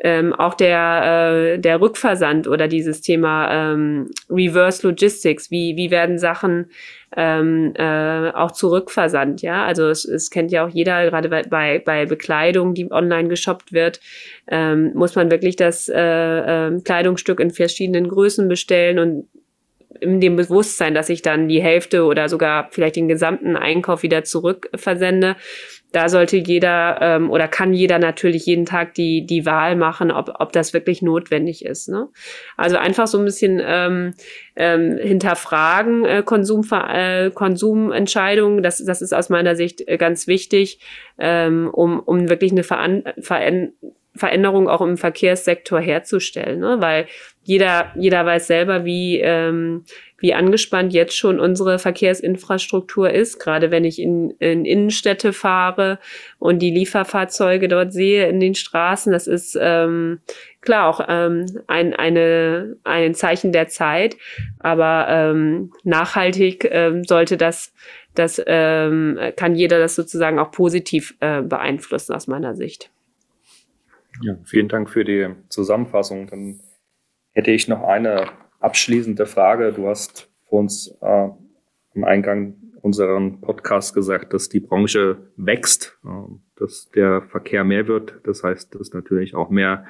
ähm, 0.00 0.34
auch 0.34 0.54
der, 0.54 1.54
äh, 1.54 1.58
der 1.58 1.80
Rückversand 1.80 2.48
oder 2.48 2.68
dieses 2.68 3.00
Thema 3.00 3.72
ähm, 3.72 4.10
Reverse 4.28 4.86
Logistics, 4.86 5.50
wie, 5.50 5.76
wie 5.76 5.90
werden 5.90 6.18
Sachen 6.18 6.70
ähm, 7.16 7.72
äh, 7.76 8.30
auch 8.30 8.52
zurückversandt, 8.52 9.42
ja. 9.42 9.64
Also 9.64 9.88
es, 9.88 10.04
es 10.04 10.30
kennt 10.30 10.52
ja 10.52 10.66
auch 10.66 10.68
jeder, 10.68 11.04
gerade 11.06 11.28
bei, 11.28 11.78
bei, 11.78 12.04
Bekleidung, 12.06 12.74
die 12.74 12.90
online 12.90 13.28
geshoppt 13.28 13.72
wird, 13.72 14.00
ähm, 14.48 14.92
muss 14.94 15.14
man 15.14 15.30
wirklich 15.30 15.56
das 15.56 15.88
äh, 15.88 15.96
äh, 15.96 16.80
Kleidungsstück 16.82 17.40
in 17.40 17.50
verschiedenen 17.50 18.08
Größen 18.08 18.48
bestellen 18.48 18.98
und 18.98 19.28
in 20.00 20.20
dem 20.20 20.36
Bewusstsein, 20.36 20.94
dass 20.94 21.08
ich 21.08 21.22
dann 21.22 21.48
die 21.48 21.62
Hälfte 21.62 22.04
oder 22.04 22.28
sogar 22.28 22.68
vielleicht 22.70 22.96
den 22.96 23.08
gesamten 23.08 23.56
Einkauf 23.56 24.02
wieder 24.02 24.24
zurückversende 24.24 25.36
da 25.96 26.10
sollte 26.10 26.36
jeder 26.36 26.98
ähm, 27.00 27.30
oder 27.30 27.48
kann 27.48 27.72
jeder 27.72 27.98
natürlich 27.98 28.44
jeden 28.44 28.66
Tag 28.66 28.92
die, 28.92 29.24
die 29.24 29.46
Wahl 29.46 29.76
machen, 29.76 30.10
ob, 30.10 30.34
ob 30.40 30.52
das 30.52 30.74
wirklich 30.74 31.00
notwendig 31.00 31.64
ist. 31.64 31.88
Ne? 31.88 32.08
Also 32.58 32.76
einfach 32.76 33.06
so 33.06 33.18
ein 33.18 33.24
bisschen 33.24 33.62
ähm, 33.64 34.12
ähm, 34.56 34.98
hinterfragen, 34.98 36.04
äh, 36.04 36.22
Konsum, 36.22 36.66
äh, 36.70 37.30
Konsumentscheidungen, 37.30 38.62
das, 38.62 38.84
das 38.84 39.00
ist 39.00 39.14
aus 39.14 39.30
meiner 39.30 39.56
Sicht 39.56 39.88
äh, 39.88 39.96
ganz 39.96 40.26
wichtig, 40.26 40.80
ähm, 41.18 41.70
um, 41.72 42.00
um 42.00 42.28
wirklich 42.28 42.52
eine 42.52 42.62
Veran 42.62 43.04
Veran 43.18 43.72
Veränderungen 44.14 44.68
auch 44.68 44.80
im 44.80 44.96
Verkehrssektor 44.96 45.78
herzustellen, 45.78 46.60
ne? 46.60 46.76
weil 46.80 47.06
jeder, 47.46 47.92
jeder 47.94 48.26
weiß 48.26 48.48
selber, 48.48 48.84
wie, 48.84 49.20
ähm, 49.20 49.84
wie 50.18 50.34
angespannt 50.34 50.92
jetzt 50.92 51.16
schon 51.16 51.38
unsere 51.38 51.78
Verkehrsinfrastruktur 51.78 53.08
ist, 53.10 53.38
gerade 53.38 53.70
wenn 53.70 53.84
ich 53.84 54.00
in, 54.02 54.32
in 54.40 54.64
Innenstädte 54.64 55.32
fahre 55.32 56.00
und 56.40 56.58
die 56.58 56.72
Lieferfahrzeuge 56.72 57.68
dort 57.68 57.92
sehe 57.92 58.28
in 58.28 58.40
den 58.40 58.56
Straßen. 58.56 59.12
Das 59.12 59.28
ist 59.28 59.56
ähm, 59.60 60.18
klar 60.60 60.88
auch 60.88 61.06
ähm, 61.08 61.46
ein, 61.68 61.94
eine, 61.94 62.78
ein 62.82 63.14
Zeichen 63.14 63.52
der 63.52 63.68
Zeit, 63.68 64.16
aber 64.58 65.06
ähm, 65.08 65.72
nachhaltig 65.84 66.68
ähm, 66.68 67.04
sollte 67.04 67.36
das, 67.36 67.72
das 68.16 68.42
ähm, 68.44 69.20
kann 69.36 69.54
jeder 69.54 69.78
das 69.78 69.94
sozusagen 69.94 70.40
auch 70.40 70.50
positiv 70.50 71.14
äh, 71.20 71.42
beeinflussen 71.42 72.12
aus 72.12 72.26
meiner 72.26 72.56
Sicht. 72.56 72.90
Ja, 74.20 74.36
vielen 74.44 74.66
Dank 74.66 74.90
für 74.90 75.04
die 75.04 75.28
Zusammenfassung. 75.48 76.26
Dann 76.26 76.58
hätte 77.36 77.50
ich 77.50 77.68
noch 77.68 77.82
eine 77.82 78.30
abschließende 78.60 79.26
Frage. 79.26 79.72
Du 79.72 79.86
hast 79.86 80.32
vor 80.48 80.60
uns 80.60 80.88
äh, 81.02 81.28
am 81.94 82.04
Eingang 82.04 82.54
unseren 82.80 83.42
Podcast 83.42 83.94
gesagt, 83.94 84.32
dass 84.32 84.48
die 84.48 84.60
Branche 84.60 85.18
wächst, 85.36 85.98
äh, 86.02 86.08
dass 86.56 86.88
der 86.94 87.22
Verkehr 87.22 87.62
mehr 87.62 87.86
wird. 87.88 88.20
Das 88.24 88.42
heißt, 88.42 88.74
dass 88.74 88.94
natürlich 88.94 89.34
auch 89.34 89.50
mehr 89.50 89.84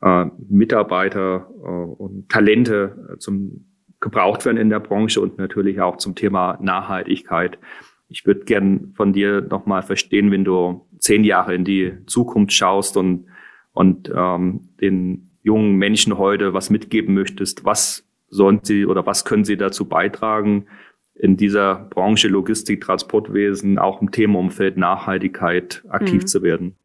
äh, 0.00 0.26
Mitarbeiter 0.48 1.48
äh, 1.62 1.66
und 1.66 2.28
Talente 2.28 3.12
äh, 3.12 3.18
zum 3.18 3.68
gebraucht 4.00 4.44
werden 4.44 4.56
in 4.56 4.68
der 4.68 4.80
Branche 4.80 5.20
und 5.20 5.38
natürlich 5.38 5.80
auch 5.80 5.98
zum 5.98 6.16
Thema 6.16 6.58
Nachhaltigkeit. 6.60 7.60
Ich 8.08 8.26
würde 8.26 8.40
gern 8.40 8.92
von 8.96 9.12
dir 9.12 9.40
nochmal 9.42 9.82
verstehen, 9.82 10.32
wenn 10.32 10.44
du 10.44 10.88
zehn 10.98 11.22
Jahre 11.22 11.54
in 11.54 11.64
die 11.64 12.04
Zukunft 12.06 12.52
schaust 12.52 12.96
und 12.96 13.26
und 13.74 14.12
ähm, 14.14 14.68
den 14.80 15.31
jungen 15.42 15.76
Menschen 15.76 16.18
heute 16.18 16.54
was 16.54 16.70
mitgeben 16.70 17.14
möchtest, 17.14 17.64
was 17.64 18.06
sollen 18.28 18.60
sie 18.62 18.86
oder 18.86 19.06
was 19.06 19.24
können 19.24 19.44
sie 19.44 19.56
dazu 19.56 19.86
beitragen, 19.88 20.66
in 21.14 21.36
dieser 21.36 21.74
Branche 21.90 22.28
Logistik, 22.28 22.80
Transportwesen, 22.80 23.78
auch 23.78 24.00
im 24.00 24.10
Themenumfeld 24.10 24.76
Nachhaltigkeit 24.76 25.82
aktiv 25.88 26.22
mhm. 26.22 26.26
zu 26.26 26.42
werden? 26.42 26.76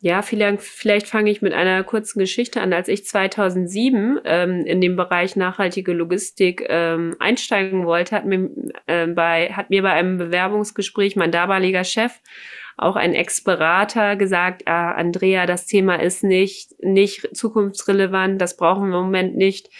Ja, 0.00 0.20
vielleicht, 0.20 0.60
vielleicht 0.60 1.08
fange 1.08 1.30
ich 1.30 1.40
mit 1.40 1.54
einer 1.54 1.82
kurzen 1.82 2.18
Geschichte 2.18 2.60
an. 2.60 2.72
Als 2.72 2.88
ich 2.88 3.06
2007 3.06 4.20
ähm, 4.24 4.64
in 4.66 4.80
dem 4.80 4.94
Bereich 4.94 5.36
nachhaltige 5.36 5.92
Logistik 5.94 6.64
ähm, 6.68 7.16
einsteigen 7.18 7.86
wollte, 7.86 8.14
hat 8.14 8.26
mir, 8.26 8.50
äh, 8.86 9.06
bei, 9.06 9.48
hat 9.52 9.70
mir 9.70 9.82
bei 9.82 9.92
einem 9.92 10.18
Bewerbungsgespräch 10.18 11.16
mein 11.16 11.32
damaliger 11.32 11.82
Chef 11.82 12.20
auch 12.76 12.96
ein 12.96 13.14
Ex-Berater 13.14 14.16
gesagt, 14.16 14.66
ah, 14.66 14.92
Andrea, 14.92 15.46
das 15.46 15.66
Thema 15.66 15.96
ist 15.96 16.22
nicht, 16.22 16.74
nicht 16.82 17.34
zukunftsrelevant, 17.36 18.40
das 18.40 18.56
brauchen 18.56 18.90
wir 18.90 18.98
im 18.98 19.04
Moment 19.04 19.36
nicht. 19.36 19.70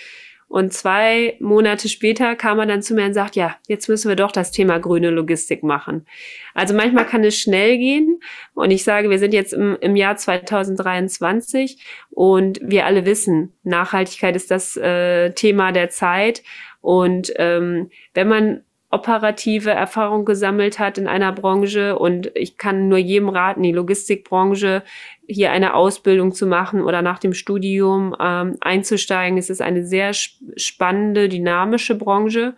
Und 0.48 0.72
zwei 0.72 1.36
Monate 1.40 1.88
später 1.88 2.36
kam 2.36 2.60
er 2.60 2.66
dann 2.66 2.80
zu 2.80 2.94
mir 2.94 3.04
und 3.04 3.14
sagt, 3.14 3.34
ja, 3.34 3.56
jetzt 3.66 3.88
müssen 3.88 4.08
wir 4.08 4.14
doch 4.14 4.30
das 4.30 4.52
Thema 4.52 4.78
grüne 4.78 5.10
Logistik 5.10 5.64
machen. 5.64 6.06
Also 6.54 6.72
manchmal 6.72 7.04
kann 7.04 7.24
es 7.24 7.36
schnell 7.36 7.78
gehen. 7.78 8.20
Und 8.54 8.70
ich 8.70 8.84
sage, 8.84 9.10
wir 9.10 9.18
sind 9.18 9.34
jetzt 9.34 9.52
im, 9.52 9.76
im 9.80 9.96
Jahr 9.96 10.16
2023 10.16 11.84
und 12.10 12.60
wir 12.62 12.86
alle 12.86 13.04
wissen, 13.04 13.54
Nachhaltigkeit 13.64 14.36
ist 14.36 14.52
das 14.52 14.76
äh, 14.76 15.32
Thema 15.32 15.72
der 15.72 15.90
Zeit. 15.90 16.44
Und 16.80 17.32
ähm, 17.36 17.90
wenn 18.14 18.28
man 18.28 18.62
operative 18.90 19.70
Erfahrung 19.70 20.24
gesammelt 20.24 20.78
hat 20.78 20.96
in 20.96 21.08
einer 21.08 21.32
Branche 21.32 21.98
und 21.98 22.30
ich 22.34 22.56
kann 22.56 22.88
nur 22.88 22.98
jedem 22.98 23.28
raten, 23.28 23.62
die 23.62 23.72
Logistikbranche 23.72 24.82
hier 25.26 25.50
eine 25.50 25.74
Ausbildung 25.74 26.32
zu 26.32 26.46
machen 26.46 26.82
oder 26.82 27.02
nach 27.02 27.18
dem 27.18 27.34
Studium 27.34 28.14
ähm, 28.20 28.56
einzusteigen. 28.60 29.38
Es 29.38 29.50
ist 29.50 29.60
eine 29.60 29.84
sehr 29.84 30.12
spannende, 30.14 31.28
dynamische 31.28 31.96
Branche. 31.96 32.54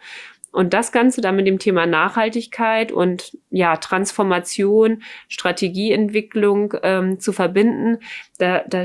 Und 0.50 0.72
das 0.74 0.92
Ganze 0.92 1.20
dann 1.20 1.36
mit 1.36 1.46
dem 1.46 1.58
Thema 1.58 1.86
Nachhaltigkeit 1.86 2.90
und 2.90 3.36
ja, 3.50 3.76
Transformation, 3.76 5.02
Strategieentwicklung 5.28 6.74
ähm, 6.82 7.20
zu 7.20 7.32
verbinden, 7.32 7.98
da, 8.38 8.64
da 8.66 8.84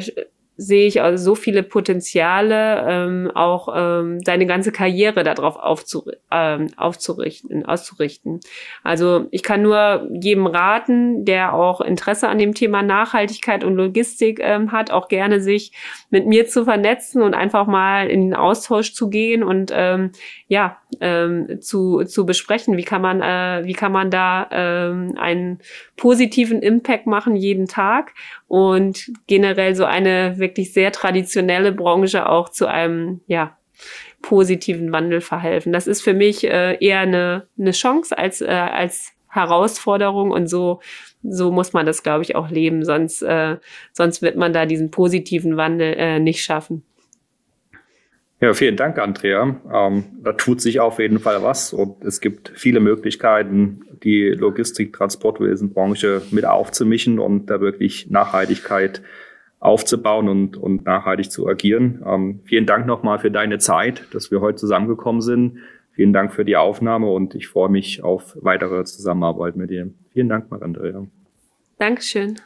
sehe 0.55 0.85
ich 0.87 1.01
also 1.01 1.23
so 1.23 1.35
viele 1.35 1.63
Potenziale, 1.63 2.85
ähm, 2.87 3.31
auch 3.33 3.69
ähm, 3.75 4.19
seine 4.23 4.45
ganze 4.45 4.71
Karriere 4.71 5.23
darauf 5.23 5.55
aufzu 5.55 6.05
ähm, 6.31 6.67
aufzurichten, 6.77 7.65
auszurichten. 7.65 8.39
Also 8.83 9.27
ich 9.31 9.41
kann 9.41 9.63
nur 9.63 10.07
jedem 10.11 10.45
raten, 10.45 11.25
der 11.25 11.53
auch 11.53 11.81
Interesse 11.81 12.27
an 12.27 12.37
dem 12.37 12.53
Thema 12.53 12.83
Nachhaltigkeit 12.83 13.63
und 13.63 13.75
Logistik 13.75 14.39
ähm, 14.41 14.71
hat, 14.71 14.91
auch 14.91 15.07
gerne 15.07 15.41
sich 15.41 15.71
mit 16.11 16.27
mir 16.27 16.47
zu 16.47 16.65
vernetzen 16.65 17.23
und 17.23 17.33
einfach 17.33 17.65
mal 17.65 18.07
in 18.07 18.21
den 18.21 18.35
Austausch 18.35 18.93
zu 18.93 19.09
gehen 19.09 19.43
und 19.43 19.71
ähm, 19.73 20.11
ja 20.47 20.77
ähm, 21.01 21.61
zu, 21.61 22.03
zu 22.03 22.25
besprechen, 22.25 22.77
wie 22.77 22.83
kann 22.83 23.01
man 23.01 23.21
äh, 23.21 23.65
wie 23.65 23.73
kann 23.73 23.91
man 23.91 24.11
da 24.11 24.47
ähm, 24.51 25.15
einen 25.17 25.59
positiven 25.97 26.61
Impact 26.61 27.07
machen 27.07 27.35
jeden 27.35 27.67
Tag 27.67 28.13
und 28.47 29.11
generell 29.27 29.75
so 29.75 29.85
eine 29.85 30.37
wirklich 30.39 30.73
sehr 30.73 30.91
traditionelle 30.91 31.71
Branche 31.71 32.27
auch 32.27 32.49
zu 32.49 32.67
einem, 32.67 33.21
ja, 33.27 33.57
positiven 34.21 34.91
Wandel 34.91 35.21
verhelfen. 35.21 35.73
Das 35.73 35.85
ist 35.85 36.01
für 36.01 36.13
mich 36.13 36.45
äh, 36.45 36.77
eher 36.79 36.99
eine, 36.99 37.47
eine 37.59 37.71
Chance 37.71 38.17
als, 38.17 38.41
äh, 38.41 38.47
als 38.47 39.11
Herausforderung 39.27 40.31
und 40.31 40.47
so, 40.47 40.79
so 41.23 41.51
muss 41.51 41.73
man 41.73 41.85
das, 41.85 42.03
glaube 42.03 42.23
ich, 42.23 42.35
auch 42.35 42.49
leben, 42.49 42.85
sonst, 42.85 43.21
äh, 43.21 43.57
sonst 43.91 44.21
wird 44.21 44.37
man 44.37 44.53
da 44.53 44.65
diesen 44.65 44.91
positiven 44.91 45.57
Wandel 45.57 45.93
äh, 45.97 46.19
nicht 46.19 46.43
schaffen. 46.43 46.83
Ja, 48.43 48.53
vielen 48.53 48.75
Dank, 48.75 48.99
Andrea. 48.99 49.55
Ähm, 49.73 50.03
da 50.21 50.33
tut 50.33 50.59
sich 50.59 50.81
auf 50.81 50.99
jeden 50.99 51.19
Fall 51.19 51.41
was 51.43 51.71
und 51.71 52.03
es 52.03 52.19
gibt 52.19 52.51
viele 52.53 52.81
Möglichkeiten, 52.81 53.85
die 54.03 54.31
Logistik-Transportwesenbranche 54.31 56.23
mit 56.31 56.43
aufzumischen 56.43 57.19
und 57.19 57.45
da 57.45 57.61
wirklich 57.61 58.09
Nachhaltigkeit 58.09 59.01
aufzubauen 59.61 60.27
und, 60.27 60.57
und 60.57 60.83
nachhaltig 60.83 61.31
zu 61.31 61.47
agieren. 61.47 62.03
Ähm, 62.05 62.41
vielen 62.43 62.65
Dank 62.65 62.85
nochmal 62.85 63.17
für 63.17 63.31
deine 63.31 63.59
Zeit, 63.59 64.13
dass 64.13 64.29
wir 64.29 64.41
heute 64.41 64.57
zusammengekommen 64.57 65.21
sind. 65.21 65.59
Vielen 65.93 66.11
Dank 66.11 66.33
für 66.33 66.43
die 66.43 66.57
Aufnahme 66.57 67.09
und 67.09 67.35
ich 67.35 67.47
freue 67.47 67.69
mich 67.69 68.03
auf 68.03 68.37
weitere 68.41 68.83
Zusammenarbeit 68.83 69.55
mit 69.55 69.69
dir. 69.69 69.89
Vielen 70.11 70.27
Dank, 70.27 70.51
Andrea. 70.51 71.07
Dankeschön. 71.77 72.41